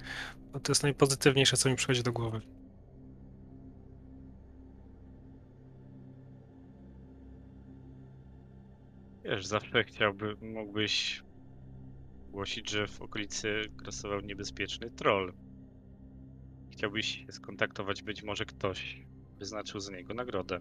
[0.53, 2.41] Bo to jest najpozytywniejsze, co mi przychodzi do głowy.
[9.29, 11.23] Wiesz, zawsze chciałbym, mógłbyś
[12.31, 15.33] głosić, że w okolicy grasował niebezpieczny troll.
[16.71, 19.03] Chciałbyś się skontaktować, być może ktoś
[19.39, 20.61] wyznaczył za niego nagrodę.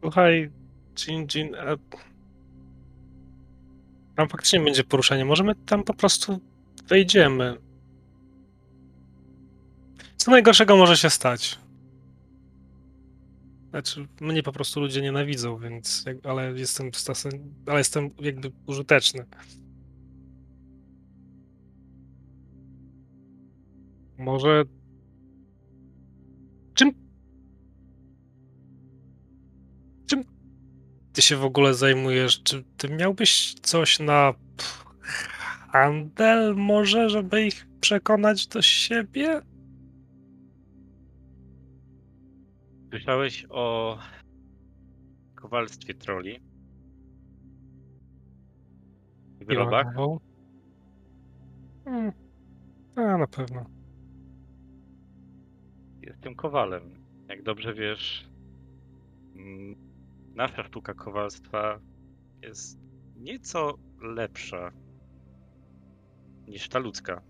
[0.00, 0.50] Słuchaj,
[0.98, 1.76] Jin Jin, a...
[4.16, 5.24] Tam faktycznie będzie poruszenie.
[5.24, 6.40] Możemy tam po prostu
[6.86, 7.71] wejdziemy.
[10.22, 11.58] Co najgorszego może się stać?
[13.70, 16.04] Znaczy, mnie po prostu ludzie nienawidzą, więc.
[16.24, 16.90] Ale jestem
[17.66, 19.24] ale jestem jakby użyteczny.
[24.18, 24.64] Może.
[26.74, 26.92] Czym.
[30.06, 30.24] Czym
[31.12, 32.42] ty się w ogóle zajmujesz?
[32.42, 34.34] Czy ty miałbyś coś na
[35.72, 39.51] handel może, żeby ich przekonać do siebie?
[42.92, 43.98] Słyszałeś o
[45.34, 46.40] kowalstwie troli?
[49.40, 49.86] Wyrobach?
[49.86, 50.20] Ilonował?
[51.84, 52.12] Hmm.
[52.96, 53.66] A, na pewno.
[56.02, 57.04] Jestem kowalem.
[57.28, 58.30] Jak dobrze wiesz,
[59.36, 59.76] mm,
[60.34, 61.80] nasza sztuka kowalstwa
[62.42, 62.80] jest
[63.16, 64.72] nieco lepsza
[66.46, 67.22] niż ta ludzka.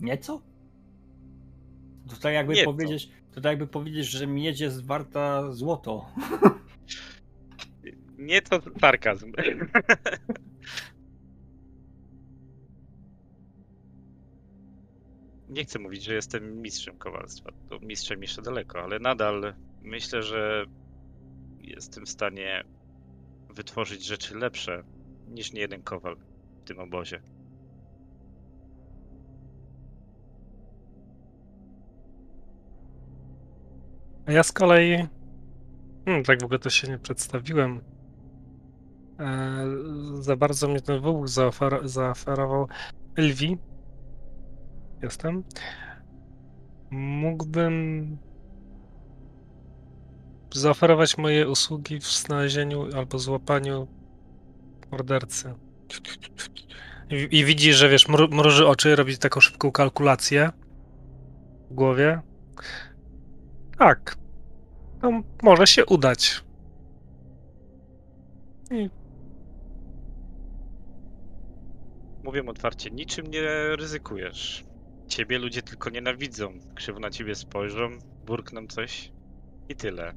[0.00, 0.42] Nieco?
[2.08, 2.72] To tak jakby Nieco.
[2.72, 6.06] powiedzieć, to tak jakby powiedzieć, że miedź jest warta złoto.
[8.18, 9.32] Nieco sarkazm.
[15.48, 17.50] Nie chcę mówić, że jestem mistrzem kowalstwa.
[17.68, 20.64] To mistrzem jeszcze daleko, ale nadal myślę, że
[21.60, 22.64] jestem w stanie
[23.54, 24.82] wytworzyć rzeczy lepsze
[25.28, 26.16] niż niejeden kowal
[26.60, 27.22] w tym obozie.
[34.30, 35.06] Ja z kolei.
[36.04, 37.80] Hmm, tak w ogóle to się nie przedstawiłem.
[39.20, 39.64] E,
[40.20, 42.68] za bardzo mnie ten wybuch zaofer- zaoferował
[43.16, 43.58] Elwi.
[45.02, 45.44] Jestem.
[46.90, 48.18] Mógłbym
[50.54, 53.86] zaoferować moje usługi w znalezieniu albo złapaniu
[54.90, 55.54] mordercy.
[57.10, 60.50] I, i widzi, że wiesz, mru- mruży oczy, robi taką szybką kalkulację
[61.70, 62.20] w głowie.
[63.78, 64.19] Tak.
[65.00, 66.44] To może się udać.
[68.70, 68.90] I
[72.24, 73.42] Mówię otwarcie, niczym nie
[73.76, 74.64] ryzykujesz.
[75.08, 76.58] Ciebie ludzie tylko nienawidzą.
[76.74, 79.12] Krzywo na ciebie spojrzą, burkną coś
[79.68, 80.14] i tyle.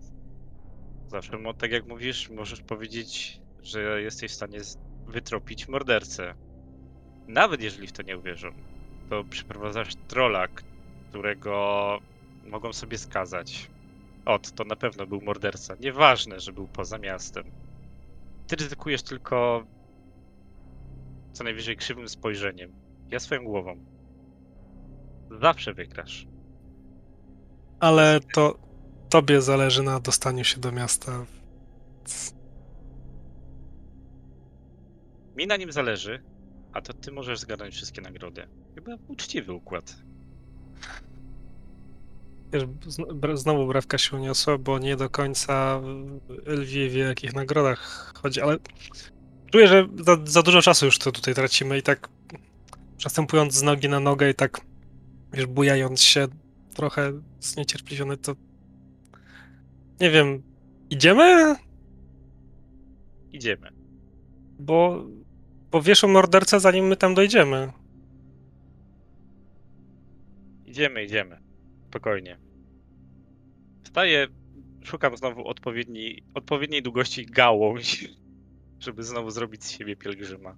[1.07, 4.59] Zawsze, tak jak mówisz, możesz powiedzieć, że jesteś w stanie
[5.07, 6.35] wytropić mordercę.
[7.27, 8.49] Nawet jeżeli w to nie uwierzą,
[9.09, 10.47] to przyprowadzasz trola,
[11.09, 11.99] którego
[12.45, 13.69] mogą sobie skazać.
[14.25, 15.75] Ot, to na pewno był morderca.
[15.79, 17.43] Nieważne, że był poza miastem.
[18.47, 19.65] Ty ryzykujesz tylko
[21.33, 22.73] co najwyżej krzywym spojrzeniem.
[23.11, 23.85] Ja swoją głową.
[25.41, 26.27] Zawsze wygrasz.
[27.79, 28.59] Ale to
[29.09, 31.25] tobie zależy na dostaniu się do miasta.
[35.35, 36.23] Mi na nim zależy,
[36.73, 38.47] a to ty możesz zgarnąć wszystkie nagrody.
[38.75, 39.95] Chyba uczciwy układ.
[42.53, 42.63] Wiesz,
[43.33, 45.81] znowu brawka się uniosła, bo nie do końca
[46.45, 48.57] Elwie wie, o jakich nagrodach chodzi, ale
[49.51, 52.09] czuję, że za, za dużo czasu już to tutaj tracimy i tak
[52.97, 54.61] przestępując z nogi na nogę i tak,
[55.33, 56.27] wiesz, bujając się
[56.73, 58.35] trochę zniecierpliwiony, to
[60.01, 60.43] nie wiem,
[60.89, 61.55] idziemy?
[63.31, 63.69] Idziemy.
[64.59, 65.05] Bo
[65.71, 67.71] powieszą mordercę, zanim my tam dojdziemy.
[70.65, 71.37] Idziemy, idziemy.
[71.89, 72.42] Spokojnie.
[73.93, 74.27] Wstaję,
[74.83, 78.09] szukam znowu odpowiedniej, odpowiedniej długości gałąź,
[78.85, 80.57] żeby znowu zrobić z siebie pielgrzyma.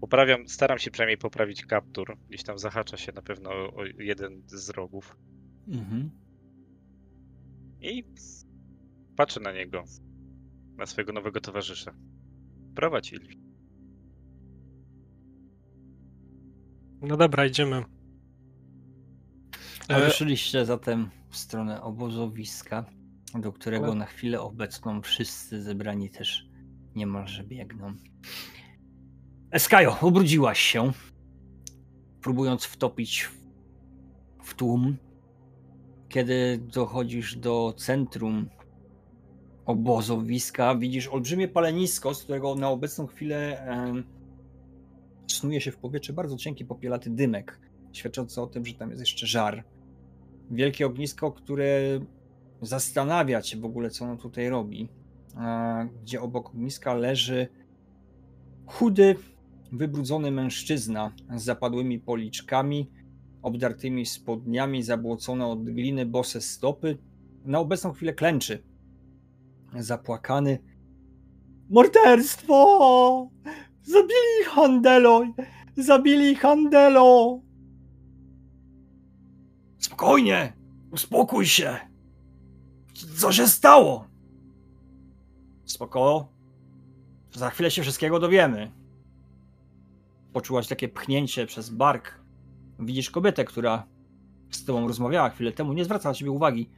[0.00, 2.16] Poprawiam, staram się przynajmniej poprawić kaptur.
[2.28, 5.16] Gdzieś tam zahacza się na pewno o jeden z rogów.
[5.68, 6.10] Mhm.
[7.80, 8.04] I
[9.16, 9.84] patrzę na niego,
[10.76, 11.94] na swojego nowego towarzysza.
[12.74, 13.40] Prowadź Ilwi.
[17.02, 17.84] No dobra, idziemy.
[19.88, 22.84] A E, Ruszyliście zatem w stronę obozowiska,
[23.34, 26.48] do którego na chwilę obecną wszyscy zebrani też
[26.94, 27.94] niemalże biegną.
[29.50, 30.92] Eskajo, obrudziłaś się,
[32.20, 33.28] próbując wtopić
[34.44, 34.96] w- tłum.
[36.08, 38.48] Kiedy dochodzisz do centrum
[39.66, 44.04] obozowiska, widzisz olbrzymie palenisko, z którego na obecną chwilę em,
[45.30, 47.60] snuje się w powietrze bardzo cienki, popielaty dymek,
[47.92, 49.64] świadczący o tym, że tam jest jeszcze żar
[50.50, 52.00] wielkie ognisko, które
[52.62, 54.88] zastanawia cię w ogóle, co ono tutaj robi.
[56.02, 57.48] Gdzie obok ogniska leży
[58.66, 59.16] chudy,
[59.72, 62.90] wybrudzony mężczyzna z zapadłymi policzkami,
[63.42, 66.98] obdartymi spodniami, zabłocone od gliny bose stopy.
[67.44, 68.62] Na obecną chwilę klęczy.
[69.74, 70.58] Zapłakany.
[71.70, 73.30] Morderstwo!
[73.82, 75.26] Zabili Handelo!
[75.76, 77.40] Zabili Handelo!
[79.96, 80.52] Spokojnie!
[80.90, 81.76] Uspokój się!
[83.16, 84.08] Co się stało?
[85.64, 86.28] Spoko.
[87.32, 88.72] Za chwilę się wszystkiego dowiemy.
[90.32, 92.20] Poczułaś takie pchnięcie przez bark.
[92.78, 93.86] Widzisz kobietę, która
[94.50, 96.70] z tobą rozmawiała chwilę temu, nie zwraca na ciebie uwagi.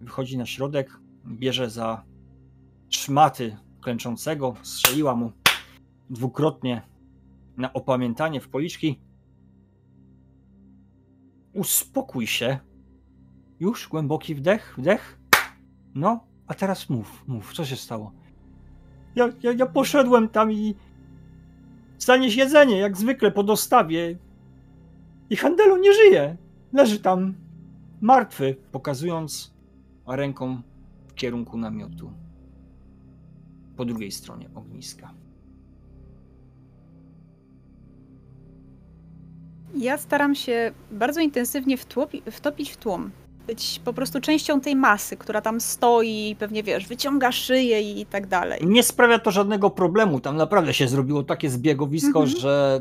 [0.00, 2.04] Wychodzi na środek, bierze za
[2.88, 5.32] szmaty klęczącego, strzeliła mu
[6.10, 6.82] dwukrotnie
[7.56, 9.00] na opamiętanie w policzki.
[11.52, 12.58] Uspokój się.
[13.60, 15.18] Już głęboki wdech, wdech.
[15.94, 18.12] No, a teraz mów, mów, co się stało?
[19.14, 20.74] Ja, ja, ja poszedłem tam i
[21.98, 24.18] zanieś jedzenie, jak zwykle po dostawie.
[25.30, 26.36] I Handelo nie żyje.
[26.72, 27.34] Leży tam
[28.00, 29.54] martwy, pokazując
[30.06, 30.62] ręką
[31.06, 32.12] w kierunku namiotu.
[33.76, 35.14] Po drugiej stronie ogniska.
[39.74, 43.10] Ja staram się bardzo intensywnie wtłopi, wtopić w tłum.
[43.46, 48.06] Być po prostu częścią tej masy, która tam stoi i pewnie wiesz, wyciąga szyję i
[48.06, 48.60] tak dalej.
[48.66, 50.20] Nie sprawia to żadnego problemu.
[50.20, 52.40] Tam naprawdę się zrobiło takie zbiegowisko, Mhm.
[52.40, 52.80] że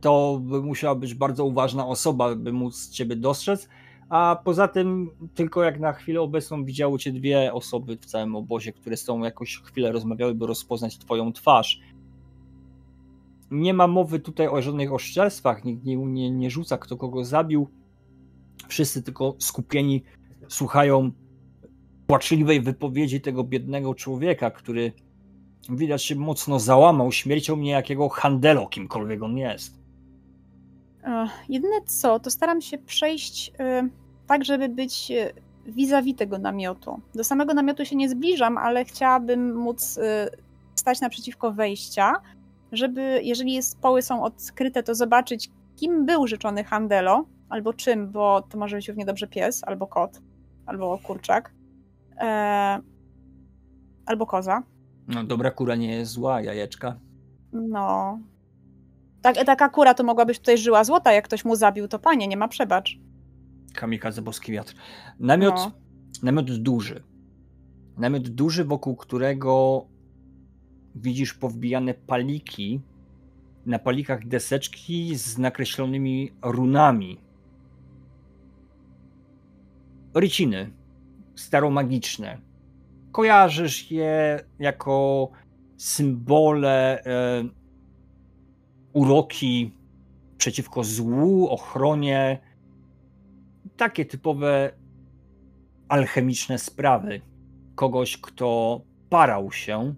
[0.00, 3.68] to by musiała być bardzo uważna osoba, by móc ciebie dostrzec.
[4.08, 8.72] A poza tym, tylko jak na chwilę obecną widziały cię dwie osoby w całym obozie,
[8.72, 11.80] które z tobą jakoś chwilę rozmawiały, by rozpoznać twoją twarz.
[13.50, 17.68] Nie ma mowy tutaj o żadnych oszczerstwach, nikt nie, nie, nie rzuca, kto kogo zabił.
[18.68, 20.02] Wszyscy tylko skupieni
[20.48, 21.12] słuchają
[22.06, 24.92] płaczliwej wypowiedzi tego biednego człowieka, który
[25.68, 29.80] widać się mocno załamał śmiercią niejakiego handelo, kimkolwiek on jest.
[31.04, 33.88] E, Jedyne co, to staram się przejść e,
[34.26, 35.32] tak, żeby być e,
[35.66, 37.00] vis-a-vis tego namiotu.
[37.14, 39.98] Do samego namiotu się nie zbliżam, ale chciałabym móc
[40.74, 42.12] stać naprzeciwko wejścia,
[42.72, 48.42] żeby, jeżeli jest, poły są odkryte, to zobaczyć, kim był rzeczony Handelo, albo czym, bo
[48.42, 50.20] to może być równie dobrze pies, albo kot,
[50.66, 51.54] albo kurczak,
[52.20, 52.78] e,
[54.06, 54.62] albo koza.
[55.08, 56.98] No dobra kura nie jest zła, jajeczka.
[57.52, 58.18] No.
[59.22, 62.36] Tak, taka kura to mogłabyś tutaj żyła złota, jak ktoś mu zabił, to panie, nie
[62.36, 62.98] ma przebacz.
[63.74, 64.74] Kamikadze boski wiatr.
[65.18, 65.72] Namiot, No.
[66.22, 67.02] namiot duży.
[67.98, 69.84] Namiot duży, wokół którego
[70.94, 72.80] widzisz powbijane paliki.
[73.66, 77.20] Na palikach deseczki z nakreślonymi runami.
[80.14, 80.70] Ryciny.
[81.34, 82.38] Staromagiczne.
[83.12, 85.30] Kojarzysz je jako
[85.76, 87.44] symbole e,
[88.92, 89.72] uroki
[90.38, 92.38] przeciwko złu, ochronie,
[93.76, 94.72] takie typowe
[95.88, 97.20] alchemiczne sprawy.
[97.74, 99.94] Kogoś, kto parał się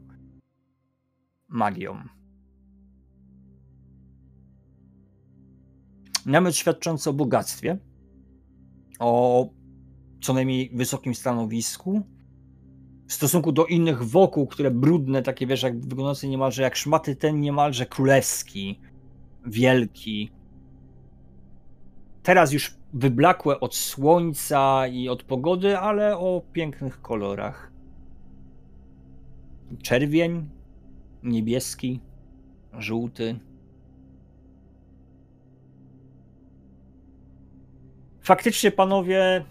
[1.52, 1.96] magią.
[6.26, 7.78] Namiot świadczący o bogactwie,
[8.98, 9.48] o
[10.20, 12.02] co najmniej wysokim stanowisku,
[13.08, 17.40] w stosunku do innych wokół, które brudne, takie wiesz, jak wyglądające niemalże jak szmaty, ten
[17.40, 18.80] niemalże królewski,
[19.46, 20.30] wielki.
[22.22, 27.72] Teraz już wyblakłe od słońca i od pogody, ale o pięknych kolorach.
[29.82, 30.48] Czerwień,
[31.22, 32.00] niebieski,
[32.78, 33.38] żółty.
[38.22, 39.44] Faktycznie, panowie,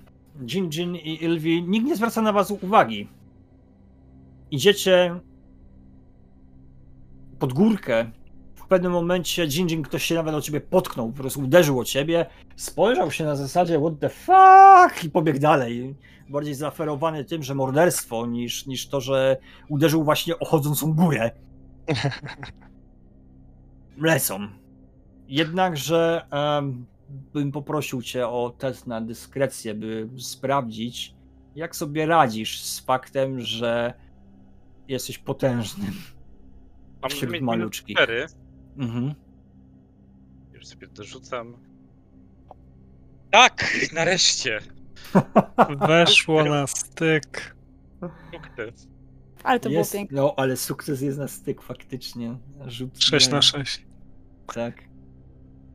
[0.45, 3.07] Jin Jin i Ilvi, nikt nie zwraca na was uwagi.
[4.51, 5.19] Idziecie
[7.39, 8.11] pod górkę.
[8.55, 11.85] W pewnym momencie Jin Jin ktoś się nawet o ciebie potknął, po prostu uderzył o
[11.85, 15.95] ciebie, spojrzał się na zasadzie what the fuck i pobiegł dalej.
[16.29, 19.37] Bardziej zaoferowany tym, że morderstwo, niż, niż to, że
[19.69, 21.31] uderzył właśnie o chodzącą górę.
[23.97, 24.47] Lecą.
[25.27, 26.85] Jednakże em,
[27.33, 31.15] bym poprosił cię o test na dyskrecję, by sprawdzić,
[31.55, 33.93] jak sobie radzisz z faktem, że
[34.87, 35.93] jesteś potężnym.
[37.01, 37.71] Mam Wśród.
[37.71, 38.25] 4.
[38.77, 39.13] Mhm.
[40.53, 41.57] Już sobie dorzucam.
[43.31, 43.77] Tak!
[43.93, 44.59] Nareszcie!
[45.87, 47.55] Weszło na styk.
[48.31, 48.87] Sukces.
[49.43, 50.21] Ale to jest, było piękne.
[50.21, 52.37] No, ale sukces jest na styk faktycznie.
[52.67, 53.85] Rzut 6 nie- na 6.
[54.53, 54.83] Tak.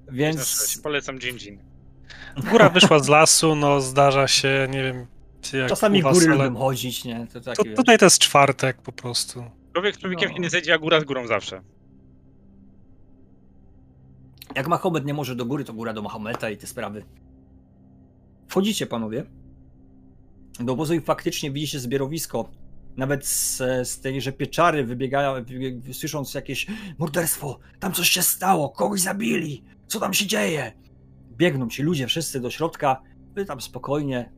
[0.06, 0.78] Na Więc sześć.
[0.78, 1.58] Polecam Jin Jin.
[2.50, 5.06] Góra wyszła z lasu, no zdarza się, nie wiem
[5.52, 7.26] jak czasami was, góry ale lubią chodzić, nie?
[7.32, 9.44] To takie, to, tutaj to jest czwartek po prostu.
[9.72, 10.38] Człowiek człowiekiem No.
[10.38, 11.62] nie zejdzie, a góra z górą zawsze.
[14.54, 17.04] Jak Mahomet nie może do góry, to góra do Mahometa i te sprawy.
[18.48, 19.24] Wchodzicie, panowie.
[20.60, 22.50] Do obozu i faktycznie widzicie zbiorowisko
[22.96, 23.56] Nawet z,
[23.88, 26.66] z tejże pieczary wybiegają, wybieg- słysząc jakieś
[26.98, 30.72] morderstwo, tam coś się stało, kogoś zabili, co tam się dzieje?
[31.36, 33.02] Biegną ci ludzie wszyscy do środka,
[33.34, 34.32] wy tam spokojnie,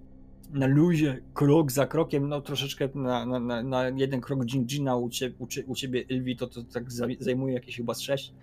[0.52, 5.46] na luzie, krok za krokiem, no troszeczkę na, na, na, jeden krok Gina u, u,
[5.66, 8.34] u ciebie Ilwi to, to tak za- zajmuje jakieś chyba sześć.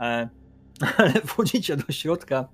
[0.00, 0.28] E,
[0.98, 2.48] ale wchodzicie do środka,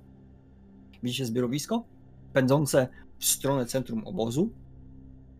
[1.02, 1.84] widzicie zbiorowisko
[2.32, 2.88] pędzące
[3.18, 4.52] w stronę centrum obozu,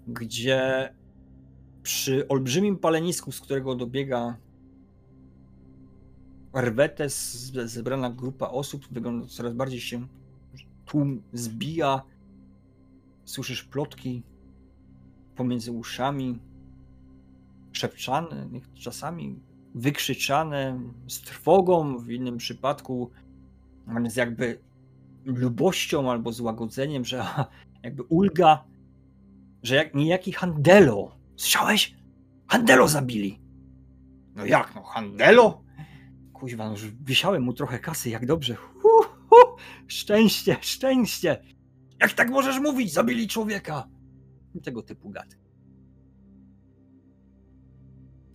[0.06, 0.92] gdzie
[1.82, 4.36] przy olbrzymim palenisku, z którego dobiega
[6.52, 10.06] Arwetes, z- zebrana grupa osób, wygląda coraz bardziej się
[10.84, 12.02] tłum zbija.
[13.24, 14.22] Słyszysz plotki
[15.36, 16.38] pomiędzy uszami,
[17.72, 19.40] szepczane, czasami
[19.74, 23.10] wykrzyczane z trwogą, w innym przypadku
[24.08, 24.58] z jakby
[25.24, 27.24] lubością albo złagodzeniem, że
[27.82, 28.64] jakby ulga,
[29.62, 31.16] że jak niejaki Handelo.
[31.36, 31.96] Słyszałeś?
[32.48, 33.40] Handelo zabili.
[34.34, 35.64] No jak, no Handelo?
[36.32, 38.54] Kuźwa, no już wisiałem mu trochę kasy, jak dobrze.
[38.54, 38.88] Hu,
[39.28, 39.36] hu,
[39.86, 41.42] szczęście, szczęście.
[42.00, 42.92] Jak tak możesz mówić?
[42.92, 43.88] Zabili człowieka.
[44.62, 45.36] Tego typu gady.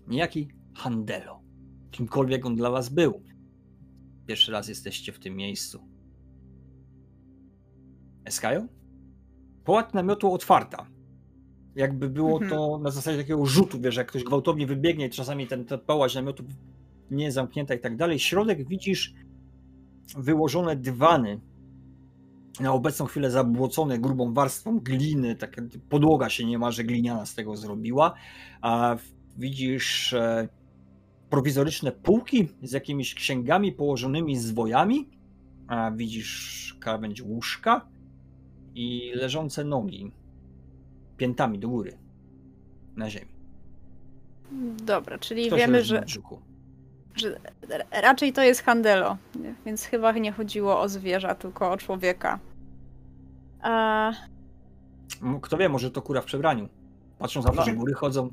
[0.08, 1.42] Niejaki Handelo.
[1.92, 3.24] Kimkolwiek on dla was był.
[4.26, 5.88] Pierwszy raz jesteście w tym miejscu.
[8.26, 8.68] Eskajo?
[9.64, 10.97] Połat namiotu otwarta.
[11.78, 12.52] Jakby było Mhm.
[12.52, 16.44] to na zasadzie takiego rzutu, wiesz, jak ktoś gwałtownie wybiegnie czasami ten, ten pałaś namiotu
[17.12, 18.20] nie jest zamknięta i tak dalej.
[18.20, 19.14] Środek widzisz
[20.18, 21.40] wyłożone dywany,
[22.60, 28.14] na obecną chwilę zabłocone grubą warstwą gliny, taka podłoga się niemalże gliniana z tego zrobiła,
[28.62, 28.96] a
[29.38, 30.48] widzisz e,
[31.30, 35.10] prowizoryczne półki z jakimiś księgami położonymi zwojami,
[35.68, 37.88] a widzisz krawędź łóżka
[38.76, 40.12] i leżące nogi
[41.18, 41.98] piętami do góry
[42.96, 43.32] na ziemi.
[44.84, 46.04] Dobra, czyli Ktoś wiemy, że,
[47.16, 47.40] że
[47.92, 49.18] raczej to jest Handelo,
[49.66, 52.40] więc chyba nie chodziło o zwierza, tylko o człowieka.
[53.62, 54.14] A,
[55.42, 56.70] Kto wie, może to kura w przebraniu.
[57.20, 58.30] Patrzą za to, że góry chodzą.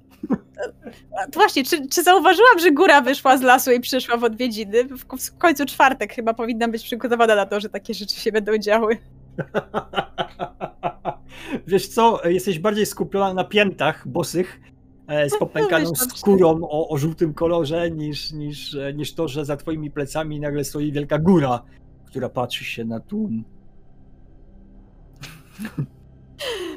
[1.32, 4.84] to właśnie, czy, czy zauważyłam, że góra wyszła z lasu i przyszła w odwiedziny?
[4.84, 8.58] W, w końcu czwartek chyba powinna być przygotowana na to, że takie rzeczy się będą
[8.58, 8.98] działy.
[11.66, 14.60] Wiesz co, jesteś bardziej skupiona na piętach bosych
[15.06, 19.28] e, z popękaną Wiesz, tam skórą o, o żółtym kolorze, niż, niż, e, niż to,
[19.28, 21.62] że za twoimi plecami nagle stoi wielka góra,
[22.06, 23.44] która patrzy się na tłum.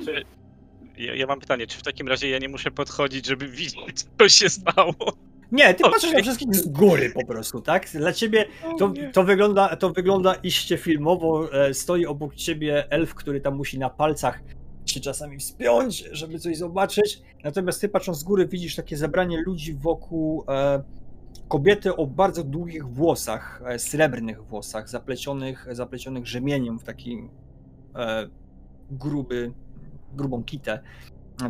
[0.05, 0.23] Czy,
[0.97, 4.29] ja, ja mam pytanie, czy w takim razie ja nie muszę podchodzić, żeby widzieć, co
[4.29, 4.93] się stało?
[5.51, 5.93] Nie, ty Okej.
[5.93, 7.89] patrzysz na wszystkich z góry po prostu, tak?
[7.93, 8.45] Dla ciebie
[8.79, 11.53] to, to, wygląda, to wygląda iście filmowo.
[11.53, 14.39] E, Stoi obok ciebie elf, który tam musi na palcach
[14.85, 17.21] się czasami wspiąć, żeby coś zobaczyć.
[17.43, 20.83] Natomiast ty patrząc z góry widzisz takie zebranie ludzi wokół e,
[21.47, 27.29] kobiety o bardzo długich włosach, e, srebrnych włosach, zaplecionych, zaplecionych rzemieniem w taki
[27.95, 28.27] e,
[28.91, 29.51] gruby,
[30.13, 30.79] grubą kitę,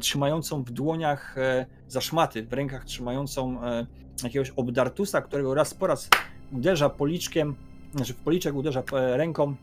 [0.02, 3.86] trzymającą w dłoniach e, za szmaty, w rękach trzymającą e,
[4.24, 6.10] jakiegoś obdartusa, którego raz po raz
[6.52, 7.56] uderza policzkiem,
[7.96, 9.56] znaczy w policzek uderza e, ręką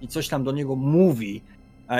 [0.00, 1.42] i coś tam do niego mówi.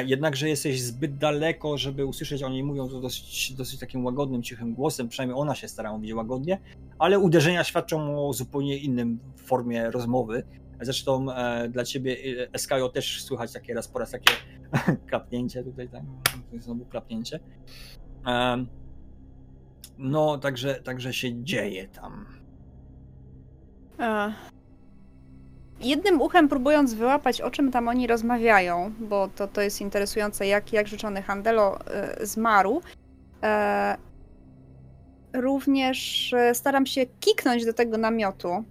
[0.06, 5.08] Jednakże jesteś zbyt daleko, żeby usłyszeć, oni mówią to dosyć, dosyć takim łagodnym, cichym głosem,
[5.08, 6.58] przynajmniej ona się stara mówić łagodnie,
[6.98, 10.42] ale uderzenia świadczą o zupełnie innym formie rozmowy.
[10.80, 14.32] Zresztą e, dla ciebie e, Eskajo też słychać takie raz po raz takie
[15.08, 16.02] klapnięcie tutaj, tak,
[16.58, 17.40] znowu klapnięcie.
[18.26, 18.66] Em,
[19.98, 22.26] no, także, także się dzieje tam.
[23.98, 24.32] E,
[25.80, 30.72] Jednym uchem próbując wyłapać, o czym tam oni rozmawiają, bo to, to jest interesujące, jak,
[30.72, 32.82] jak rzeczony Handelo e, zmarł.
[33.42, 33.96] E,
[35.32, 38.64] również e, staram się kiknąć do tego namiotu.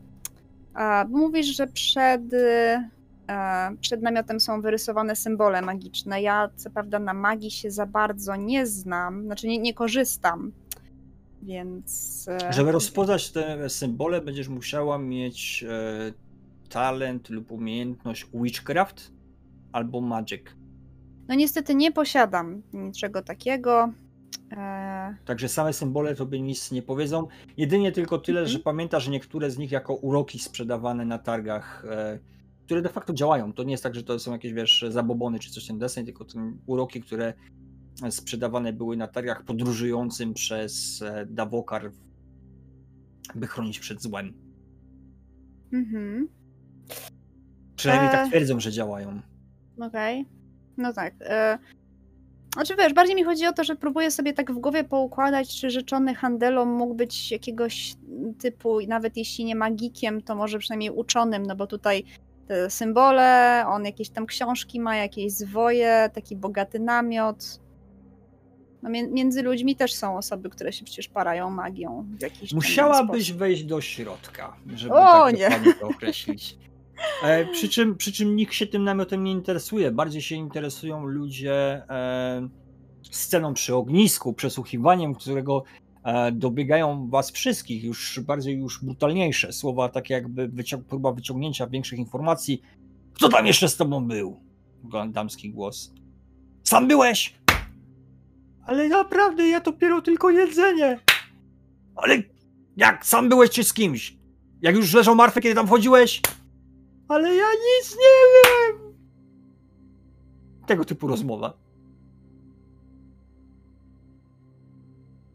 [1.10, 2.90] Mówisz, że przed, e,
[3.82, 6.22] przed namiotem są wyrysowane symbole magiczne.
[6.22, 10.52] Ja, co prawda, na magii się za bardzo nie znam, znaczy nie, nie korzystam.
[11.42, 12.26] Więc.
[12.44, 16.14] e, Żeby rozpoznać te symbole, będziesz musiała mieć e,
[16.70, 19.12] talent lub umiejętność witchcraft
[19.72, 20.42] albo magic.
[21.28, 23.94] No niestety nie posiadam niczego takiego.
[24.52, 27.28] E, Także same symbole tobie nic nie powiedzą.
[27.58, 28.52] Jedynie tylko tyle, Mhm.
[28.54, 32.20] że pamiętasz że niektóre z nich jako uroki sprzedawane na targach, e,
[32.66, 33.54] które de facto działają.
[33.54, 36.26] To nie jest tak, że to są jakieś, wiesz, zabobony czy coś ten deseń, tylko
[36.26, 37.34] to uroki, które
[38.10, 41.92] sprzedawane były na targach podróżującym przez e, Davokar,
[43.36, 44.34] by chronić przed złem.
[45.74, 46.28] mhm,
[47.76, 48.12] Przynajmniej E.
[48.12, 49.22] tak twierdzą, że działają.
[49.82, 50.26] okej.
[50.78, 51.14] No tak.
[51.22, 51.58] E,
[52.54, 55.70] Znaczy wiesz, bardziej mi chodzi o to, że próbuję sobie tak w głowie poukładać, czy
[55.70, 57.94] rzeczony handelom mógł być jakiegoś
[58.40, 62.04] typu, nawet jeśli nie magikiem, to może przynajmniej uczonym, no bo tutaj
[62.48, 67.60] te symbole, on jakieś tam książki ma, jakieś zwoje, taki bogaty namiot.
[68.84, 73.32] No, mię- między ludźmi też są osoby, które się przecież parają magią w jakiś Musiałabyś
[73.34, 75.74] wejść do środka, żeby O, tak nie.
[75.80, 76.58] to określić.
[77.24, 79.92] E, przy, czym, przy czym nikt się tym namiotem nie interesuje.
[79.92, 81.54] Bardziej się interesują ludzie
[81.90, 82.50] e,
[83.12, 85.64] sceną przy ognisku, przesłuchiwaniem, którego
[86.04, 92.00] e, dobiegają was wszystkich, już bardziej już brutalniejsze słowa, takie jakby wycią- próba wyciągnięcia większych
[92.00, 92.62] informacji.
[93.14, 94.40] Kto tam jeszcze z tobą był?
[95.10, 95.94] Damski głos.
[96.64, 97.36] Sam byłeś!
[98.66, 101.00] Ale naprawdę, ja dopiero tylko jedzenie.
[101.96, 102.18] Ale
[102.78, 104.18] jak sam byłeś czy z kimś?
[104.62, 106.22] Jak już leżał martwy, kiedy tam wchodziłeś?
[107.08, 108.98] Ale ja nic nie wiem!
[110.68, 111.58] Tego typu rozmowa.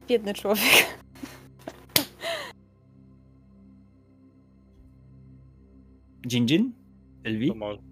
[0.09, 0.99] Biedny człowiek.
[6.27, 6.73] Dzień dzień?
[7.25, 7.49] Elwi?
[7.49, 7.83] To może,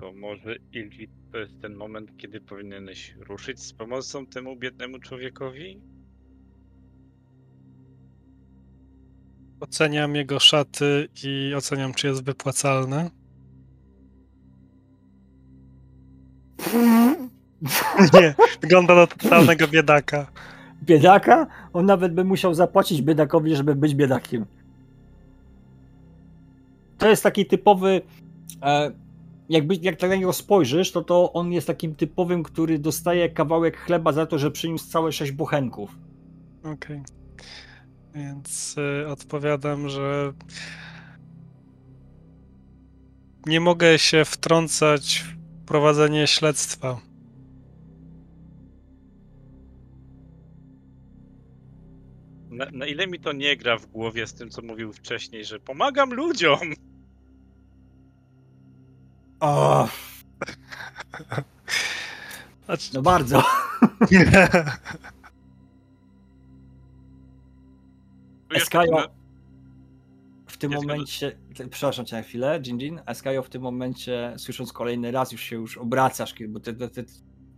[0.00, 5.80] to może Ilwi to jest ten moment, kiedy powinieneś ruszyć z pomocą temu biednemu człowiekowi?
[9.60, 13.10] Oceniam jego szaty i oceniam, czy jest wypłacalny.
[18.14, 20.26] Nie, wygląda na totalnego biedaka.
[20.82, 21.46] Biedaka?
[21.72, 24.46] On nawet by musiał zapłacić biedakowi, żeby być biedakiem.
[26.98, 28.02] To jest taki typowy.
[28.62, 28.90] E,
[29.48, 33.76] jakby, jak tak na niego spojrzysz, to, to on jest takim typowym, który dostaje kawałek
[33.76, 35.98] chleba za to, że przyniósł całe sześć bochenków.
[36.64, 37.02] Okej.
[38.14, 40.32] Więc y, odpowiadam, że
[43.46, 47.00] nie mogę się wtrącać w prowadzenie śledztwa.
[52.50, 55.60] Na, na ile mi to nie gra w głowie z tym, co mówił wcześniej, że
[55.60, 56.60] pomagam ludziom?
[59.40, 59.88] O,
[62.64, 63.42] Znaczy, no bardzo.
[68.54, 68.96] Eskajo
[70.46, 74.34] w tym Jest momencie, te- przepraszam cię na chwilę, Jin Jin, Eskajo w tym momencie,
[74.36, 77.04] słysząc kolejny raz, już się już obracasz, bo te, te, te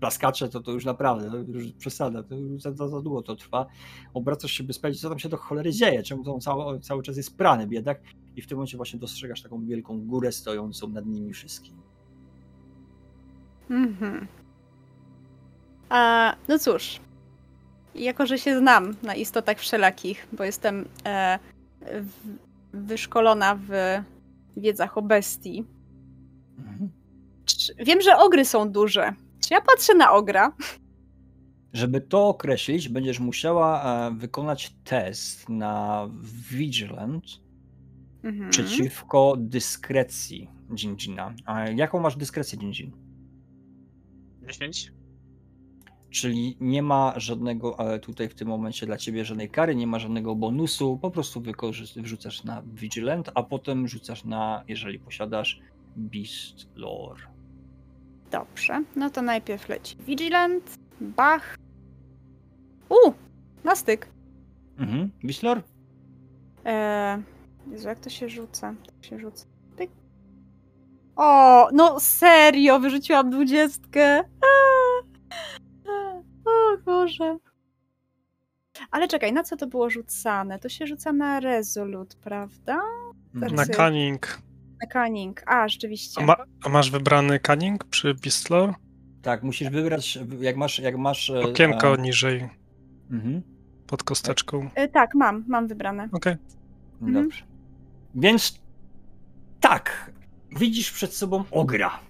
[0.00, 3.36] plaskacze to, to już naprawdę, to już przesada, to już za, za, za długo to
[3.36, 3.66] trwa.
[4.14, 7.02] Obracasz się, by sprawdzić, co tam się do cholery dzieje, czemu to on cały, cały
[7.02, 8.02] czas jest prany, biedak,
[8.36, 11.80] i w tym momencie właśnie dostrzegasz taką wielką górę stojącą nad nimi wszystkimi.
[13.70, 14.26] Mhm.
[15.88, 17.00] A, no cóż,
[17.94, 21.38] jako że się znam na istotach wszelakich, bo jestem e,
[21.80, 22.12] w,
[22.72, 23.70] wyszkolona w
[24.56, 25.64] wiedzach o bestii,
[27.44, 29.12] czy, wiem, że ogry są duże.
[29.40, 30.52] Czy ja patrzę na ogra?
[31.72, 36.08] Żeby to określić, będziesz musiała e, wykonać test na
[36.50, 37.24] Vigilant,
[38.22, 38.50] Mhm.
[38.50, 41.34] przeciwko dyskrecji Jinjina.
[41.44, 42.92] A jaką masz dyskrecję Jinjin?
[44.48, 44.92] 10?
[46.10, 50.34] Czyli nie ma żadnego tutaj w tym momencie dla ciebie żadnej kary, nie ma żadnego
[50.34, 51.42] bonusu, po prostu
[51.96, 55.60] wrzucasz na Vigilant, a potem rzucasz na, jeżeli posiadasz,
[55.96, 57.20] Beast Lore.
[58.30, 61.56] Dobrze, no to najpierw leci Vigilant, Bach.
[62.88, 63.12] U,
[63.64, 64.08] na styk.
[64.78, 65.10] Mhm.
[65.24, 65.62] Beast Lore?
[66.64, 67.22] Eee,
[67.70, 68.74] Jezu, jak to się rzuca?
[68.86, 69.50] To się rzuca.
[71.16, 74.24] O, no serio, wyrzuciłam dwudziestkę.
[77.18, 77.36] Boże.
[78.90, 80.58] Ale czekaj, na co to było rzucane?
[80.58, 82.80] To się rzuca na Resolute, prawda?
[83.34, 83.54] Mhm.
[83.54, 83.76] na Cyk.
[83.76, 84.38] cunning.
[84.82, 85.42] Na Cunning.
[85.46, 86.20] A, rzeczywiście.
[86.20, 88.74] A, ma, a masz wybrany cunning przy Beastlore?
[89.22, 90.78] Tak, musisz wybrać, jak masz...
[90.78, 92.48] Jak masz e, Okienko e, niżej,
[93.10, 93.42] mhm.
[93.86, 94.70] pod kosteczką.
[94.74, 96.08] E, tak, mam, mam wybrane.
[96.12, 96.36] Okej.
[97.02, 97.24] Mhm.
[97.24, 97.44] Dobrze.
[98.14, 98.60] Więc
[99.60, 100.12] tak,
[100.58, 102.00] widzisz przed sobą ogra,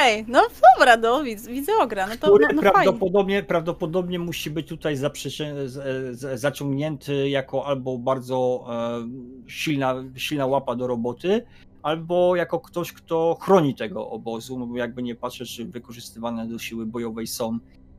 [0.00, 0.42] Ej, no
[0.78, 2.06] dobra, no, widzę, widzę ogra.
[2.06, 2.72] No to który no, no fajnie.
[2.72, 9.08] prawdopodobnie, prawdopodobnie musi być tutaj zaprzecie- z- z- zaciągnięty jako albo bardzo e,
[9.46, 11.42] silna, silna łapa do roboty,
[11.82, 16.58] albo jako ktoś, kto chroni tego obozu, no bo jakby nie patrzeć, czy wykorzystywane do
[16.58, 17.58] siły bojowej są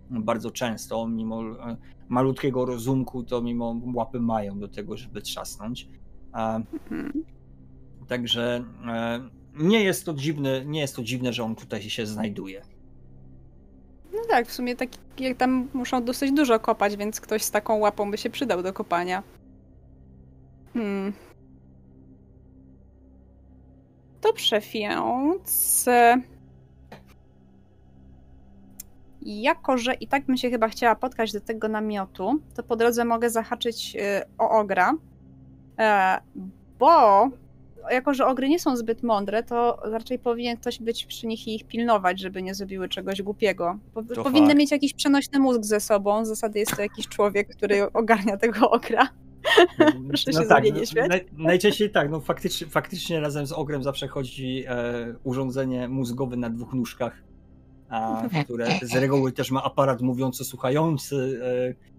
[0.10, 1.78] bardzo często, mimo e,
[2.10, 5.88] malutkiego rozumku, to mimo łapy mają do tego, żeby trzasnąć.
[6.36, 7.24] E, Mhm.
[8.08, 9.20] Także e,
[9.56, 12.62] nie jest to dziwne, nie jest to dziwne, że on tutaj się znajduje.
[14.14, 14.90] No tak, w sumie tak
[15.20, 18.74] jak tam muszą dosyć dużo kopać, więc ktoś z taką łapą by się przydał do
[18.74, 19.24] kopania.
[20.74, 21.14] Hmm.
[24.22, 25.88] Dobrze, więc...
[25.88, 26.22] e,
[29.22, 33.06] jako że i tak bym się chyba chciała spotkać do tego namiotu, to po drodze
[33.06, 34.00] mogę zahaczyć y,
[34.38, 34.94] o ogra,
[35.80, 36.22] e,
[36.80, 37.30] bo
[37.92, 41.56] jako, że ogry nie są zbyt mądre, to raczej powinien ktoś być przy nich i
[41.56, 43.80] ich pilnować, żeby nie zrobiły czegoś głupiego.
[43.94, 44.60] Po, powinny fakt.
[44.60, 46.26] mieć jakiś przenośny mózg ze sobą.
[46.26, 49.08] Z zasady jest to jakiś człowiek, który ogarnia tego ogra.
[50.08, 51.10] Proszę się za mnie nie śmiać.
[51.10, 56.50] naj, najczęściej tak, no faktycznie, faktycznie razem z ogrem zawsze chodzi e, urządzenie mózgowe na
[56.50, 57.24] dwóch nóżkach,
[57.90, 61.92] a, które z reguły też ma aparat mówiąco-słuchający e,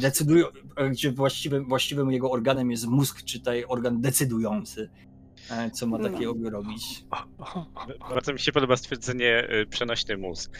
[0.00, 0.46] decydują,
[0.76, 4.90] e, gdzie właściwym, właściwym jego organem jest mózg, czy tutaj organ decydujący,
[5.50, 6.08] e, co ma No.
[6.10, 7.04] takiego robić.
[8.10, 10.58] Bardzo mi się podoba stwierdzenie y, przenośny mózg.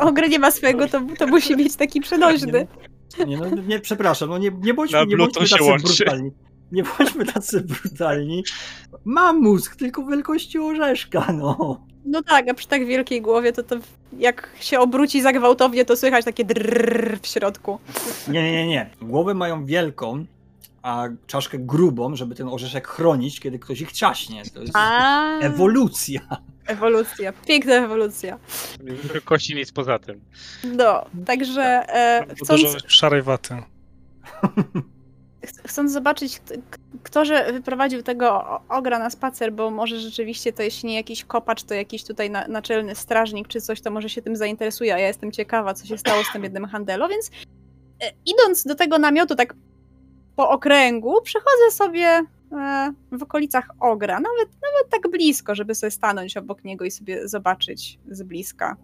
[0.00, 2.66] Ogry nie ma swojego, to, to musi mieć taki przenośny.
[3.26, 5.84] Nie, no, nie, przepraszam, no nie, nie bądźmy, Na nie bądźmy tacy łączy.
[6.04, 6.30] brutalni.
[6.76, 8.44] Nie bądźmy tacy brutalni.
[9.04, 11.80] Mam mózg, tylko wielkości orzeszka, no.
[12.04, 13.76] No tak, a przy tak wielkiej głowie to, to
[14.18, 17.78] jak się obróci za gwałtownie, to słychać takie drrrr w środku.
[18.28, 18.90] Nie, nie, nie.
[19.02, 20.26] Głowę mają wielką,
[20.82, 24.42] a czaszkę grubą, żeby ten orzeszek chronić, kiedy ktoś ich ciaśnie.
[24.54, 26.20] To jest A, ewolucja.
[26.66, 28.38] ewolucja, piękna ewolucja.
[29.24, 30.20] Kości nic poza tym.
[30.64, 33.54] No, także e, chcąc, Dużo szarej waty.
[35.46, 36.40] ch- chcąc zobaczyć,
[37.02, 41.62] kto że wyprowadził tego ogra na spacer, bo może rzeczywiście to jeśli nie jakiś kopacz,
[41.62, 45.06] to jakiś tutaj na, naczelny strażnik czy coś, to może się tym zainteresuje, a ja
[45.06, 47.30] jestem ciekawa, co się stało z tym jednym handelo, więc
[48.02, 49.54] e, idąc do tego namiotu tak
[50.36, 52.22] po okręgu, przechodzę sobie
[52.52, 57.28] e, w okolicach ogra, nawet, nawet tak blisko, żeby sobie stanąć obok niego i sobie
[57.28, 58.76] zobaczyć z bliska.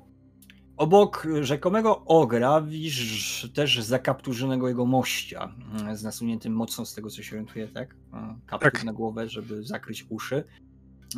[0.77, 7.23] Obok rzekomego ogra widzisz też zakapturzonego jego mościa, mm, z nasuniętym mocno z tego, co
[7.23, 7.97] się orientuje, tak?
[8.47, 8.85] Kaptur Tak.
[8.85, 10.45] na głowę, żeby zakryć uszy,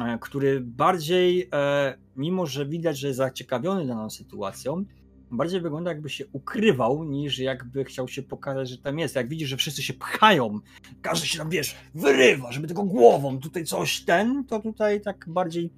[0.00, 4.84] e, który bardziej, e, mimo że widać, że jest zaciekawiony daną sytuacją,
[5.30, 9.14] bardziej wygląda jakby się ukrywał, niż jakby chciał się pokazać, że tam jest.
[9.14, 10.60] Jak widzisz, że wszyscy się pchają,
[11.02, 15.70] każdy się tam, wiesz, wyrywa, żeby tylko głową tutaj coś ten, to tutaj tak bardziej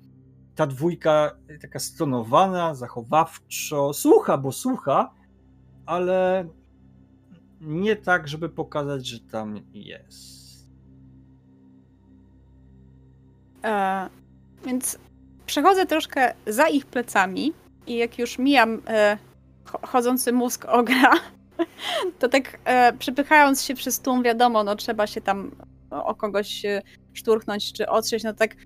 [0.57, 5.11] ta dwójka taka stonowana, zachowawczo, słucha, bo słucha,
[5.87, 6.49] ale
[7.61, 10.37] nie tak, żeby pokazać, że tam jest.
[13.65, 14.09] E,
[14.67, 14.99] więc
[15.47, 17.53] przechodzę troszkę za ich plecami
[17.87, 19.19] i jak już mijam e,
[19.65, 21.13] cho- chodzący mózg ogra,
[22.19, 25.51] to tak e, przepychając się przez tłum, wiadomo, no trzeba się tam
[25.91, 26.83] o, o kogoś e,
[27.13, 28.57] szturchnąć czy otrzeć, no tak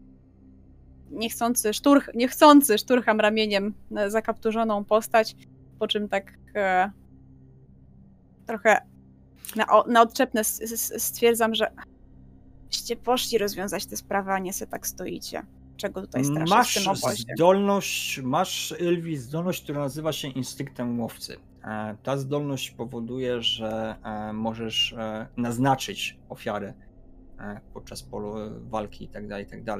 [1.10, 5.36] niechcący, szturch, niechcący szturcham ramieniem na zakapturzoną postać,
[5.78, 6.90] po czym tak e,
[8.46, 8.80] trochę
[9.56, 11.70] na, na odczepne stwierdzam, że
[12.70, 15.42] Byście poszli rozwiązać tę sprawę, a nie se tak stoicie.
[15.76, 17.24] Czego tutaj straszyć w Masz tym obozie?
[17.36, 21.36] zdolność, masz Ylwi zdolność, która nazywa się instynktem łowcy.
[21.64, 26.74] E, Ta zdolność powoduje, że e, możesz e, naznaczyć ofiarę
[27.38, 29.40] e, podczas polu walki itd.
[29.40, 29.78] itd.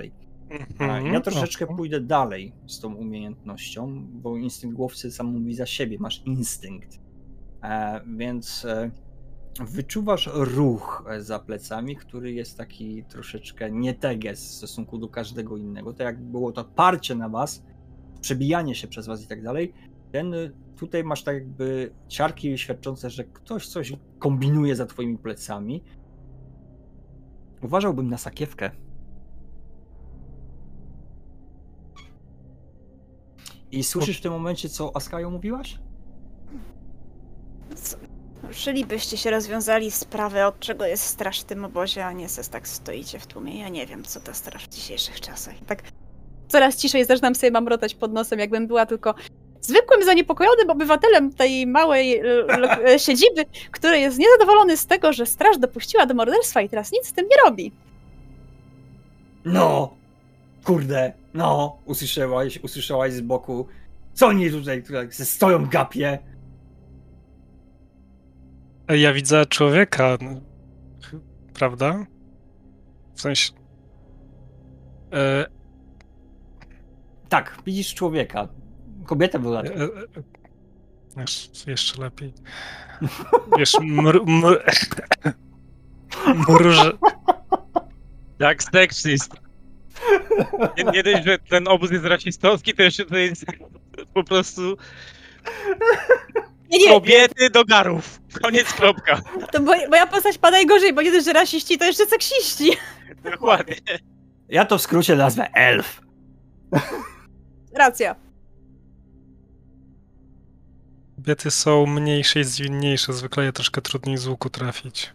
[0.50, 1.06] Mhm.
[1.06, 6.22] Ja troszeczkę pójdę dalej z tą umiejętnością, bo instynkt łowcy sam mówi za siebie, masz
[6.26, 7.00] instynkt.
[7.62, 8.90] E, więc e,
[9.60, 15.92] wyczuwasz ruch e, za plecami, który jest taki troszeczkę nieteges w stosunku do każdego innego.
[15.92, 17.62] Tak jak było to parcie na was,
[18.20, 19.72] przebijanie się przez was i tak dalej.
[20.12, 20.34] Ten
[20.76, 25.82] tutaj masz tak jakby ciarki świadczące, że ktoś coś kombinuje za twoimi plecami.
[27.62, 28.70] Uważałbym na sakiewkę.
[33.72, 35.78] I słyszysz w tym momencie, co Askajo mówiłaś?
[37.74, 37.96] Co-
[38.48, 42.68] Ruszylibyście się rozwiązali sprawę, od czego jest straż w tym obozie, a nie se tak
[42.68, 43.60] stoicie w tłumie.
[43.60, 45.54] Ja nie wiem, co ta straż w dzisiejszych czasach.
[45.66, 45.82] Tak
[46.48, 49.14] coraz ciszej zaczynam sobie mamrotać pod nosem, jakbym była tylko
[49.60, 52.18] zwykłym zaniepokojonym obywatelem tej małej
[52.86, 57.06] e, siedziby, który jest niezadowolony z tego, że straż dopuściła do morderstwa i teraz nic
[57.06, 57.72] z tym nie robi.
[59.44, 59.94] No!
[60.64, 61.78] Kurde, no!
[61.84, 63.66] Usłyszałaś, usłyszałaś z boku.
[64.12, 66.18] Co oni tutaj, tutaj se stoją gapie?
[68.88, 70.40] Ja widzę człowieka, no,
[71.54, 72.06] prawda?
[73.14, 73.52] W sensie.
[75.12, 75.46] E,
[77.28, 78.48] Tak, widzisz człowieka.
[79.04, 79.62] Kobietę była.
[79.62, 79.74] e,
[81.16, 82.32] e, jeszcze, jeszcze lepiej.
[83.58, 84.64] Wiesz, mr, mr,
[86.48, 86.92] mruże,
[88.38, 89.32] Jak sexist.
[90.78, 93.44] Nie, nie dość, że ten obóz jest rasistowski, to jeszcze to jest
[94.14, 94.76] po prostu
[96.70, 98.20] Nie, nie, kobiety do garów.
[98.42, 99.20] Koniec, kropka.
[99.52, 102.70] to mo- moja postać ma najgorzej, bo nie dość, że rasiści, to jeszcze seksiści.
[103.32, 103.76] Dokładnie.
[104.48, 106.00] Ja to w skrócie nazwę elf.
[107.74, 108.16] Racja.
[111.16, 115.12] Kobiety są mniejsze i zwinniejsze, zwykle je troszkę trudniej z łuku trafić.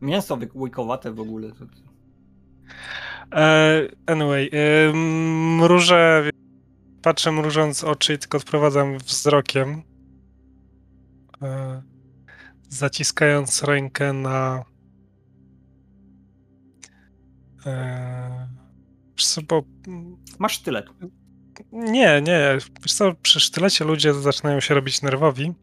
[0.00, 1.50] Mięso łykowate w ogóle.
[3.34, 6.30] E, anyway, e, mrużę,
[7.02, 9.82] patrzę mrużąc oczy i tylko odprowadzam wzrokiem.
[11.42, 11.82] E,
[12.68, 14.64] zaciskając rękę na.
[19.48, 19.62] Bo
[20.38, 20.86] Masz sztylet.
[21.72, 22.58] nie, nie.
[22.82, 25.54] Wiesz co, przy sztylecie ludzie zaczynają się robić nerwowi.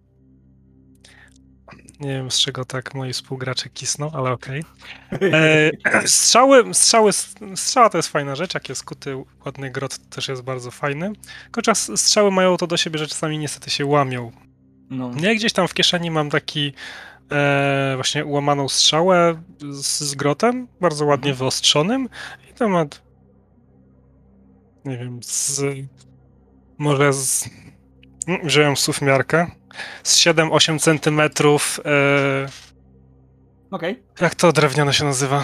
[2.02, 4.64] Nie wiem z czego tak moi współgracze kisną, ale okej.
[5.12, 5.72] E,
[6.08, 7.12] strzały, strzały,
[7.56, 11.12] strzała to jest fajna rzecz, jak jest kuty ładny grot to też jest bardzo fajny.
[11.43, 14.32] Tylko czas strzały mają to do siebie, że czasami niestety się łamią.
[14.89, 15.12] No.
[15.14, 16.74] Nie, gdzieś tam w kieszeni mam taki
[17.32, 19.41] e, właśnie łamaną strzałę
[19.72, 22.10] z, z grotem, bardzo ładnie wyostrzonym
[22.49, 23.02] i temat
[24.86, 25.64] nie wiem, z
[26.78, 27.49] może z
[28.43, 29.52] wziąłem sufmiarkę
[30.03, 32.47] z 7-8 centymetrów e,
[33.72, 34.03] Okej.
[34.22, 35.43] jak to drewniane się nazywa?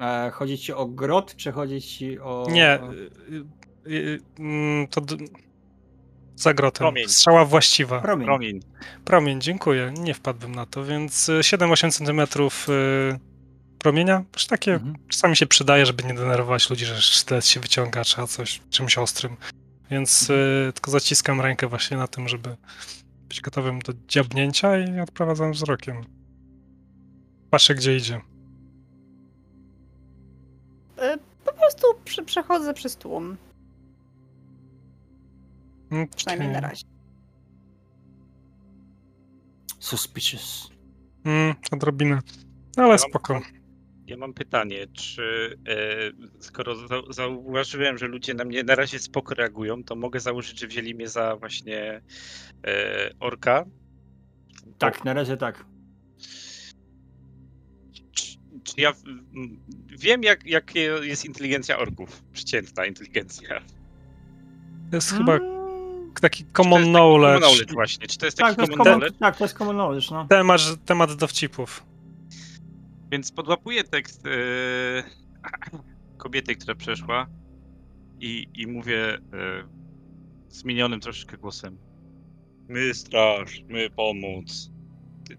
[0.00, 2.46] E, Chodzi ci o grot, czy chodzi ci o...
[2.50, 2.78] Nie,
[3.86, 5.00] y, y, mm, to
[6.36, 6.78] za grotem.
[6.78, 7.08] Promień.
[7.08, 8.00] Strzała właściwa.
[8.00, 8.26] Promień.
[8.26, 8.60] Promień.
[9.04, 9.92] Promień, dziękuję.
[9.98, 13.18] Nie wpadłbym na to, więc y, 7-8 centymetrów y,
[13.78, 14.24] promienia.
[14.34, 14.94] Już takie Mhm.
[15.08, 19.36] czasami się przydaje, żeby nie denerwować ludzi, że sztylet się wyciąga, trzeba coś czymś ostrym.
[19.92, 22.56] Więc y, tylko zaciskam rękę właśnie na tym, żeby
[23.28, 26.04] być gotowym do dziabnięcia i odprowadzam wzrokiem.
[27.50, 28.20] Patrzę, gdzie idzie.
[30.98, 33.36] E, Po prostu przy, przechodzę przez tłum,
[35.90, 36.84] Mm, przynajmniej na razie.
[39.78, 40.70] Suspicious.
[41.24, 42.18] Mm, odrobinę.
[42.76, 43.40] Ale spoko.
[44.12, 49.34] Ja mam pytanie, czy e, skoro za, zauważyłem, że ludzie na mnie na razie spoko
[49.34, 52.00] reagują, to mogę założyć, że wzięli mnie za właśnie
[52.66, 53.64] e, orka?
[54.78, 55.64] Tak, na razie tak.
[57.92, 58.92] Czy, czy ja
[59.86, 62.22] wiem, jak, jakie jest inteligencja orków?
[62.32, 63.60] Przeciętna inteligencja.
[64.90, 67.40] To jest chyba Mm, taki common knowledge.
[67.40, 68.06] Common knowledge właśnie.
[68.06, 69.18] Czy to jest taki Tak, to jest common common, knowledge?
[69.18, 70.26] tak, to jest common knowledge, no.
[70.28, 71.91] Temat, temat dowcipów.
[73.12, 74.30] Więc podłapuję tekst e,
[76.22, 77.26] kobiety, która przeszła
[78.20, 79.18] i, i mówię e,
[80.48, 81.78] zmienionym troszeczkę głosem.
[82.68, 84.70] My straż, my pomóc.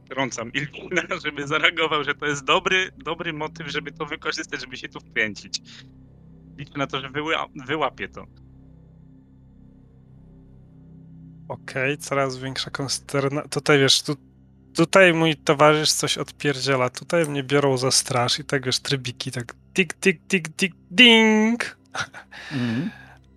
[0.10, 4.90] Trącam Ilkina, żeby zareagował, że to jest dobry, dobry motyw, żeby to wykorzystać, żeby się
[4.90, 5.62] tu wkręcić.
[6.58, 8.26] Liczę na to, że wyła, wyłapie to.
[11.48, 13.50] Okej, coraz większa konsternacja.
[13.50, 14.16] Tutaj wiesz, tu,
[14.76, 16.90] tutaj mój towarzysz coś odpierdziela.
[16.90, 21.78] Tutaj mnie biorą za straż i tak wiesz, trybiki, tak tik, tik, tik, tik, ding.
[22.52, 22.90] Mhm.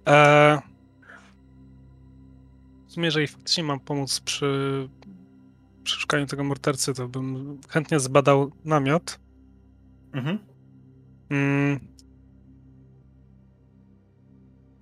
[0.06, 0.76] E...
[2.88, 4.88] W sumie, jeżeli faktycznie mam pomóc przy,
[5.82, 9.18] przy szukaniu tego mordercy, to bym chętnie zbadał namiot.
[10.12, 10.38] Mhm.
[11.30, 11.80] Mm.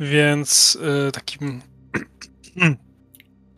[0.00, 0.78] Więc
[1.08, 1.62] y, takim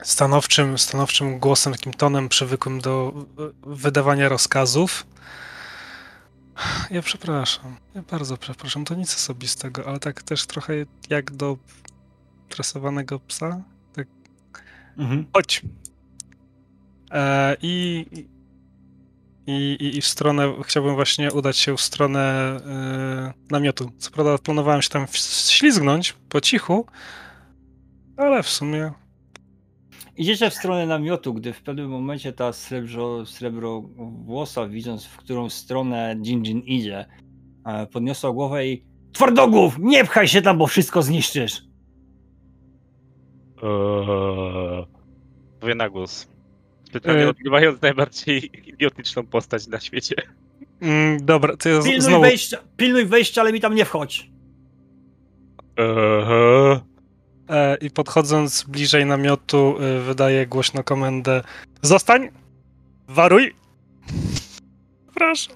[0.02, 5.06] stanowczym, stanowczym głosem, takim tonem przywykłym do y, wydawania rozkazów.
[6.90, 10.72] Ja przepraszam, ja bardzo przepraszam, to nic osobistego, ale tak też trochę
[11.10, 11.56] jak do
[12.48, 13.62] tresowanego psa.
[13.92, 14.06] Tak,
[14.98, 15.26] Mhm.
[15.32, 15.62] chodź.
[17.10, 18.06] E, I,
[19.46, 22.20] i, i, I w stronę, chciałbym właśnie udać się w stronę
[22.66, 23.92] e, namiotu.
[23.98, 25.06] Co prawda planowałem się tam
[25.48, 26.86] ślizgnąć po cichu,
[28.16, 28.92] ale w sumie
[30.16, 33.82] Idziecie w stronę namiotu, gdy w pewnym momencie ta srebro, srebro
[34.24, 37.06] włosa, widząc w którą stronę Jinjin idzie,
[37.64, 41.62] e, podniosła głowę i Twardogłów, nie pchaj się tam, bo wszystko zniszczysz.
[43.62, 44.86] Eee...
[45.62, 46.28] Mówię na głos.
[46.84, 47.28] Specjalnie E.
[47.28, 50.14] odgrywając najbardziej idiotyczną postać na świecie.
[50.80, 54.30] mm, dobra, to ja Pilnuj znowu wejścia, pilnuj wejścia, ale mi tam nie wchodź.
[55.76, 56.95] Eee...
[57.48, 61.42] e, i podchodząc bliżej namiotu e, wydaję głośno komendę
[61.82, 62.28] Zostań!
[63.08, 63.54] Waruj!
[65.14, 65.50] Proszę.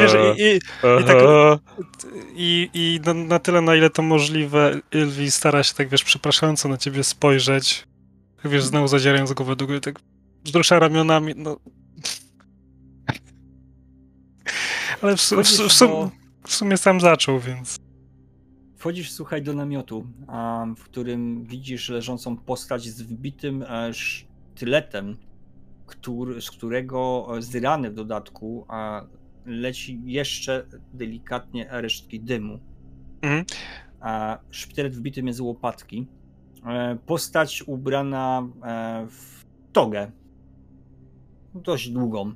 [0.00, 1.16] Wiesz, i, i, i tak-
[2.34, 6.68] I, i na, na tyle, na ile to możliwe, Ylwi stara się tak, wiesz, przepraszająco
[6.68, 7.84] na ciebie spojrzeć.
[8.42, 10.00] Tak, wiesz, znowu zadzierając głowę do góry, tak
[10.44, 11.56] wzrusza ramionami, no...
[15.02, 16.10] Ale w, w, w,
[16.46, 17.78] w sumie sam zaczął, więc...
[18.80, 20.06] Wchodzisz, słuchaj, do namiotu,
[20.76, 25.16] w którym widzisz leżącą postać z wbitym e, sztyletem,
[25.86, 28.66] który, z którego e, z rany w dodatku
[29.46, 32.60] leci jeszcze delikatnie resztki dymu.
[33.22, 33.44] Mhm.
[34.00, 36.06] A sztylet wbity między łopatki.
[36.66, 38.48] e, postać ubrana
[39.08, 40.10] w togę.
[41.54, 42.34] Dość długą.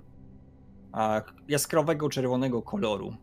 [1.49, 3.17] Jaskrawego czerwonego koloru.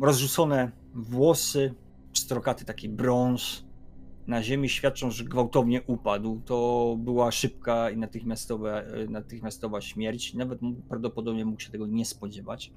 [0.00, 1.74] Rozrzucone włosy,
[2.12, 3.64] pstrokaty taki brąz.
[4.26, 6.40] Na ziemi świadczą, że gwałtownie upadł.
[6.44, 10.34] To była szybka i natychmiastowa, e, natychmiastowa śmierć.
[10.34, 12.72] Nawet prawdopodobnie mógł się tego nie spodziewać.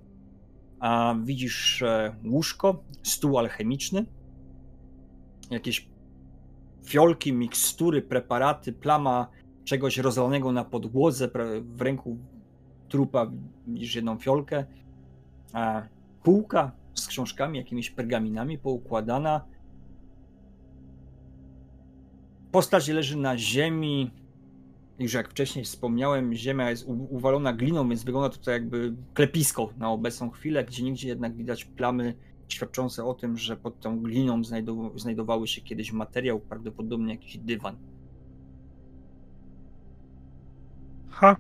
[0.80, 4.06] A widzisz e, łóżko, stół alchemiczny,
[5.52, 5.90] jakieś
[6.86, 9.28] fiolki, mikstury, preparaty, plama
[9.64, 11.30] czegoś rozlanego na podłodze.
[11.62, 12.18] W ręku
[12.90, 13.32] trupa
[13.68, 14.66] widzisz jedną fiolkę.
[16.24, 19.46] Półka z książkami, jakimiś pergaminami poukładana.
[22.52, 24.12] Postać leży na ziemi.
[25.00, 29.90] Już jak wcześniej wspomniałem, ziemia jest uwalona gliną, więc wygląda to tak jakby klepisko na
[29.92, 32.14] obecną chwilę, gdzie nigdzie jednak widać plamy
[32.48, 37.76] świadczące o tym, że pod tą gliną znajdow- znajdowały się kiedyś materiał, prawdopodobnie jakiś dywan.
[41.10, 41.36] Ha.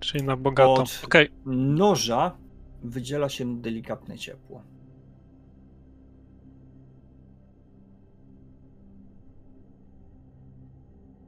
[0.00, 0.74] Czyli na bogato.
[0.74, 2.36] Od- Okej, Noża
[2.84, 4.62] wydziela się delikatne ciepło.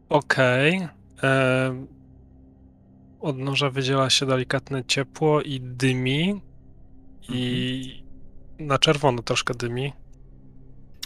[0.08, 0.88] okej.
[1.22, 1.86] Em,
[3.20, 6.40] Od noża wydziela się delikatne ciepło i dymi.
[7.28, 8.04] I
[8.58, 9.92] na czerwono troszkę dymi.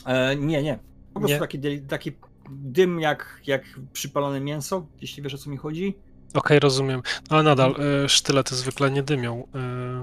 [0.06, 0.78] E, nie, nie.
[1.14, 1.40] Po prostu Nie?
[1.40, 2.12] Taki, taki
[2.50, 5.94] dym jak, jak przypalone mięso, jeśli wiesz o co mi chodzi.
[6.34, 7.02] Okej, rozumiem.
[7.30, 7.74] No, ale nadal
[8.04, 9.44] y, sztylety zwykle nie dymią.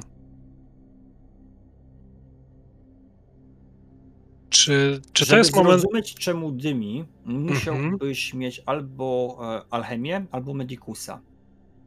[0.01, 0.16] Y...
[4.49, 5.81] Czy, czy to jest moment.
[5.81, 11.19] zrozumieć czemu dymi, musiałbyś mieć albo e, alchemię, albo medikusa.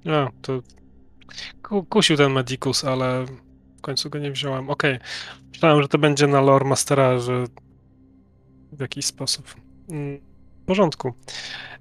[0.07, 0.63] A, to
[1.63, 3.25] ku- kusił ten Medicus, ale
[3.79, 4.71] w końcu go nie wziąłem.
[4.71, 4.99] Okej.
[5.49, 7.45] Myślałem, że to będzie na lore mastera, że
[8.73, 9.55] w jakiś sposób.
[9.91, 10.21] Mm,
[10.63, 11.13] W porządku.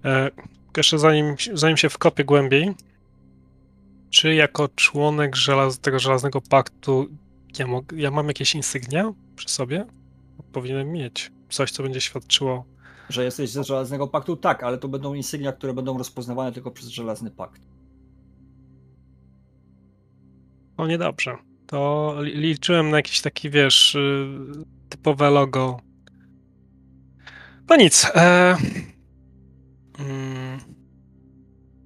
[0.05, 0.31] E,
[0.77, 2.73] jeszcze zanim, zanim się wkopię głębiej,
[4.09, 7.07] czy jako członek żelaz, tego żelaznego paktu
[7.59, 9.85] ja, mog, ja mam jakieś insygnia przy sobie?
[10.51, 12.65] Powinienem mieć coś, co będzie świadczyło.
[13.09, 14.35] Że jesteś ze żelaznego paktu?
[14.37, 17.61] Tak, ale to będą insygnia, które będą rozpoznawane tylko przez żelazny pakt.
[20.77, 21.37] O, niedobrze.
[21.67, 24.27] To li- liczyłem na jakiś taki, wiesz, y,
[24.89, 25.79] typowe logo.
[27.69, 28.05] No nic.
[28.15, 28.57] E...
[29.99, 30.59] Mm.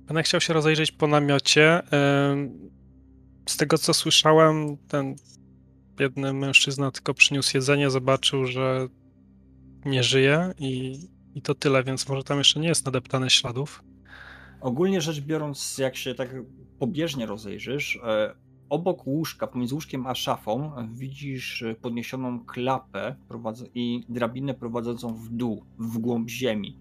[0.06, 1.82] Będę chciał się rozejrzeć po namiocie.
[1.92, 2.50] E...
[3.50, 5.16] Z tego, co słyszałem, ten
[5.96, 8.88] biedny mężczyzna tylko przyniósł jedzenie, zobaczył, że
[9.86, 11.00] nie żyje i,
[11.36, 13.84] i to tyle, więc może tam jeszcze nie jest nadeptane śladów.
[14.62, 16.36] Ogólnie rzecz biorąc, jak się tak
[16.80, 18.36] pobieżnie rozejrzysz, e,
[18.70, 23.16] obok łóżka, pomiędzy łóżkiem a szafą, widzisz podniesioną klapę
[23.76, 26.78] i drabinę prowadzącą w dół, w głąb ziemi.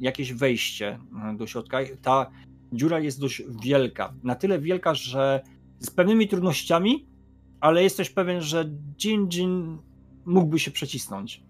[0.00, 0.98] Jakieś wejście
[1.32, 1.78] e, do środka.
[2.02, 2.30] Ta
[2.72, 4.14] dziura jest dość wielka.
[4.22, 5.42] Na tyle wielka, że
[5.78, 7.06] z pewnymi trudnościami,
[7.60, 8.64] ale jesteś pewien, że
[9.04, 9.78] Jin Jin
[10.26, 11.42] mógłby się przecisnąć.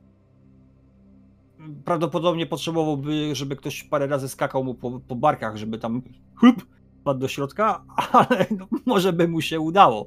[1.84, 6.02] Prawdopodobnie potrzebowałby, żeby ktoś parę razy skakał mu po, po barkach, żeby tam
[6.34, 6.66] chlup,
[7.04, 10.06] padł do środka, ale no, może by mu się udało.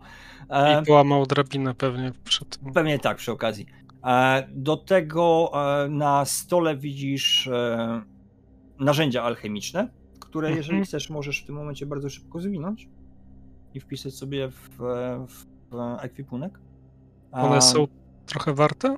[0.49, 2.11] E, I połamał drabinę pewnie
[2.49, 2.73] tym.
[2.73, 3.65] Pewnie tak, przy okazji.
[4.03, 7.49] E, Do tego e, na stole widzisz
[8.79, 9.89] narzędzia alchemiczne,
[10.19, 10.57] które Mhm.
[10.57, 12.89] jeżeli chcesz, możesz w tym momencie bardzo szybko zwinąć
[13.73, 14.69] i wpisać sobie w,
[15.27, 15.52] w
[16.01, 16.59] ekwipunek.
[17.31, 17.87] A, One są
[18.25, 18.95] trochę warte?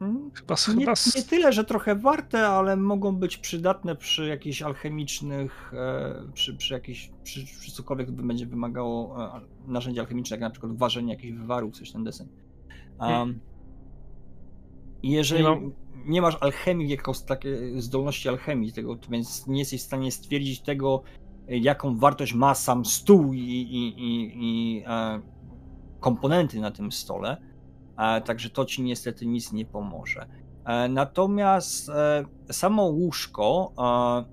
[0.00, 4.62] mm, Chyba, Nie, chyba nie tyle, że trochę warte, ale mogą być przydatne przy jakichś
[4.62, 10.50] alchemicznych, e, przy, przy jakichś, przy, przy cokolwiek będzie wymagało e, narzędzia alchemiczne, jak na
[10.50, 12.28] przykład ważenie jakichś wywarów, coś ten desen.
[13.00, 13.40] Um,
[15.02, 15.60] jeżeli No.
[16.06, 20.60] nie masz alchemii, jako s- takie zdolności alchemii, tego, więc nie jesteś w stanie stwierdzić
[20.60, 21.02] tego,
[21.48, 25.20] jaką wartość ma sam stół i, i, i, i e,
[26.00, 27.36] komponenty na tym stole,
[27.98, 30.26] e, także to ci niestety nic nie pomoże.
[30.64, 34.24] E, Natomiast e, samo łóżko e,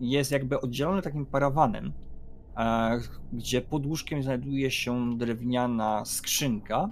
[0.00, 1.92] jest jakby oddzielone takim parawanem,
[2.56, 2.98] e,
[3.32, 6.90] gdzie pod łóżkiem znajduje się drewniana skrzynka.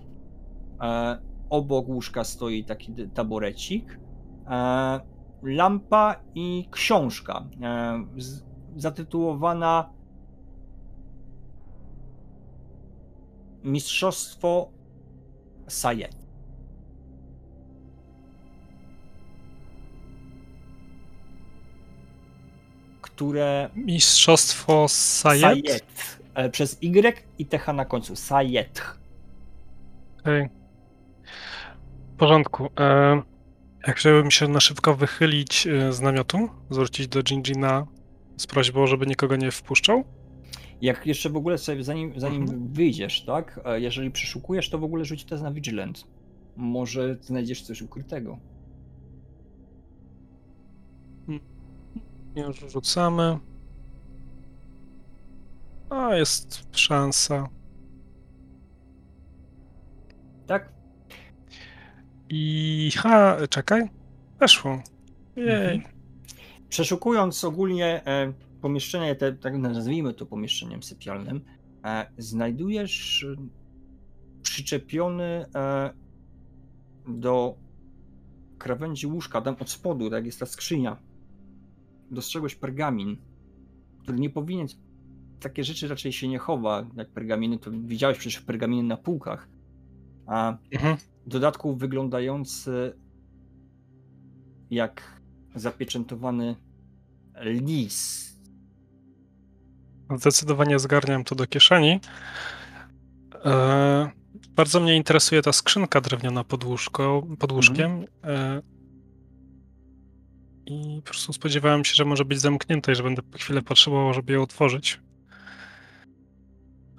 [1.51, 3.99] Obok łóżka stoi taki taborecik,
[5.43, 7.45] lampa i książka
[8.77, 9.91] zatytułowana
[13.65, 14.71] Mistrzostwo
[15.69, 16.17] Sajet.
[23.01, 25.41] które Mistrzostwo Sajet?
[25.43, 26.19] Sajet.
[26.35, 28.17] e, Przez Y i TH na końcu.
[28.17, 28.83] Sajet.
[30.21, 30.49] Okej.
[32.15, 32.69] W porządku.
[32.81, 33.23] E,
[33.87, 37.87] Jak chciałbym się na szybko wychylić y, z namiotu, zwrócić do Gingina
[38.37, 40.05] z prośbą, żeby nikogo nie wpuszczał.
[40.81, 42.69] Jak jeszcze w ogóle sobie, zanim, zanim Mhm.
[42.73, 43.61] wyjdziesz, tak?
[43.65, 46.05] e, Jeżeli przeszukujesz, to w ogóle rzuć test na Vigilant.
[46.57, 48.39] Może znajdziesz coś ukrytego.
[52.37, 53.39] Już rzucamy.
[55.91, 57.49] A, jest szansa.
[60.47, 60.73] Tak?
[62.29, 63.83] I ha, czekaj.
[64.39, 64.83] Weszło.
[65.37, 65.75] Jej.
[65.77, 65.96] Mhm.
[66.69, 71.41] Przeszukując ogólnie e, pomieszczenie, te, tak nazwijmy to pomieszczeniem sypialnym,
[71.85, 73.27] e, znajdujesz
[74.43, 75.91] przyczepiony e,
[77.09, 77.55] do
[78.59, 80.97] krawędzi łóżka, tam od spodu, tak jest ta skrzynia.
[82.11, 83.17] Dostrzegłeś pergamin,
[84.03, 84.67] który nie powinien.
[85.41, 89.49] Takie rzeczy raczej się nie chowa, jak pergaminy, to widziałeś przecież pergaminy na półkach.
[90.27, 90.97] A Mhm.
[91.27, 92.93] w dodatku wyglądający
[94.71, 95.23] jak
[95.57, 96.57] zapieczętowany
[97.41, 98.27] list.
[100.17, 102.01] Zdecydowanie zgarniam to do kieszeni.
[103.45, 104.11] E,
[104.51, 108.05] bardzo mnie interesuje ta skrzynka drewniana pod, łóżko, pod łóżkiem.
[108.25, 108.63] E,
[110.67, 114.33] I po prostu spodziewałem się, że może być zamknięta i że będę chwilę potrzebował, żeby
[114.33, 115.01] ją otworzyć.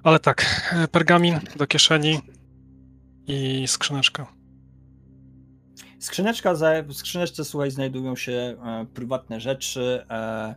[0.04, 2.20] Ale tak, e, pergamin do kieszeni
[3.28, 4.37] i skrzyneczka.
[6.00, 10.56] Skrzyneczka za, w skrzyneczce, słuchaj, znajdują się e, prywatne rzeczy, e,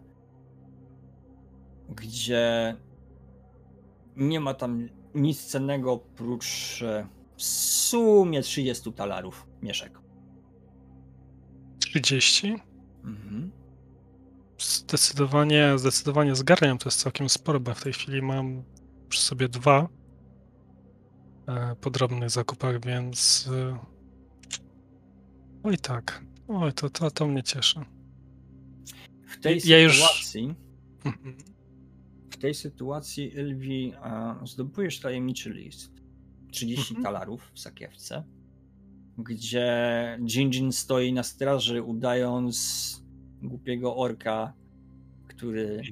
[1.88, 2.76] gdzie
[4.16, 7.06] nie ma tam nic cennego oprócz e,
[7.36, 9.98] w sumie 30 talarów mieszek.
[11.78, 12.56] 30.
[13.04, 13.50] Mhm.
[14.58, 18.62] Zdecydowanie, zdecydowanie zgarniam, to jest całkiem sporo, bo w tej chwili mam
[19.08, 19.88] przy sobie dwa
[21.48, 23.78] e, po drobnych zakupach, więc e,
[25.62, 27.81] oj tak, oj to, to, to mnie cieszy.
[29.27, 30.55] W tej Ja już- sytuacji,
[31.05, 31.37] Mhm.
[32.31, 33.93] w tej sytuacji, Elwi,
[34.45, 35.93] zdobujesz tajemniczy list.
[36.51, 37.05] 30 Mhm.
[37.05, 38.24] talarów w sakiewce,
[39.19, 39.69] gdzie
[40.27, 42.57] Jinjin stoi na straży, udając
[43.43, 44.53] głupiego orka,
[45.28, 45.82] który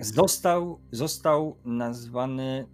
[0.00, 2.66] został, został nazwany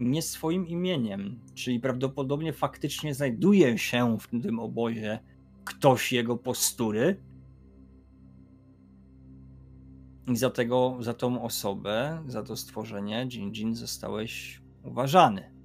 [0.00, 5.18] nie swoim imieniem, czyli prawdopodobnie faktycznie znajduje się w tym obozie
[5.64, 7.22] ktoś jego postury.
[10.26, 15.56] I za, tego, za tą osobę, za to stworzenie, Jinjin, zostałeś uważany.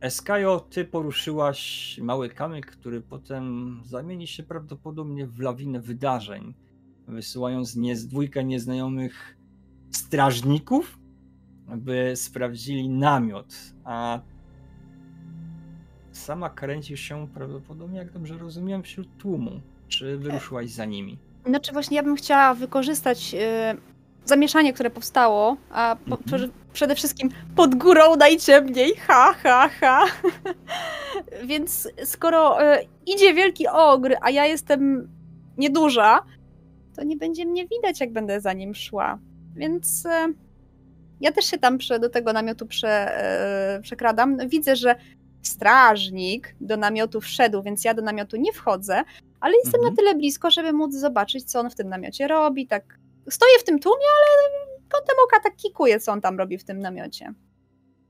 [0.00, 6.54] Eskajo, ty poruszyłaś mały kamyk, który potem zamieni się prawdopodobnie w lawinę wydarzeń,
[7.08, 9.38] wysyłając nie, dwójkę nieznajomych
[9.90, 10.98] strażników,
[11.68, 14.20] by sprawdzili namiot, a
[16.12, 19.60] sama kręcisz się prawdopodobnie, jak dobrze rozumiem, wśród tłumu.
[19.88, 21.18] Czy wyruszyłaś za nimi?
[21.46, 23.74] Znaczy właśnie ja bym chciała wykorzystać e,
[24.24, 26.22] zamieszanie, które powstało, a po, Mhm.
[26.26, 30.04] prze- przede wszystkim pod górą najciemniej, ha, ha, ha.
[31.46, 35.08] Więc skoro e, idzie wielki ogr, a ja jestem
[35.58, 36.18] nieduża,
[36.96, 39.18] to nie będzie mnie widać, jak będę za nim szła.
[39.54, 40.28] Więc e,
[41.20, 44.48] ja też się tam prze, do tego namiotu prze, e, przekradam.
[44.48, 44.96] Widzę, że
[45.42, 49.02] strażnik do namiotu wszedł, więc ja do namiotu nie wchodzę,
[49.40, 49.92] ale jestem Mhm.
[49.92, 52.66] na tyle blisko, żeby móc zobaczyć, co on w tym namiocie robi.
[52.66, 52.98] Tak
[53.30, 54.50] stoję w tym tłumie, ale
[54.88, 57.34] kątem oka tak kikuję, co on tam robi w tym namiocie.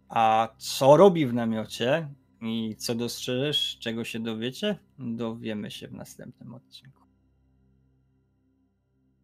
[0.08, 2.08] A co robi w namiocie
[2.42, 7.02] i co dostrzeżesz, czego się dowiecie, dowiemy się w następnym odcinku.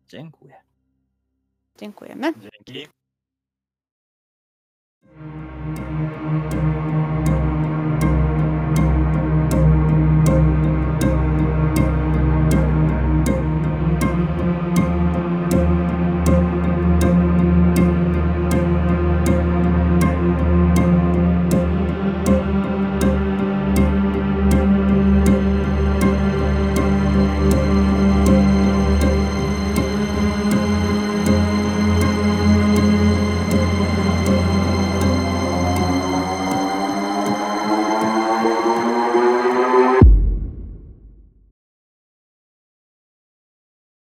[0.08, 0.54] Dziękuję.
[1.78, 2.32] Dziękujemy.
[2.66, 2.88] Dzięki.
[5.04, 5.91] thank you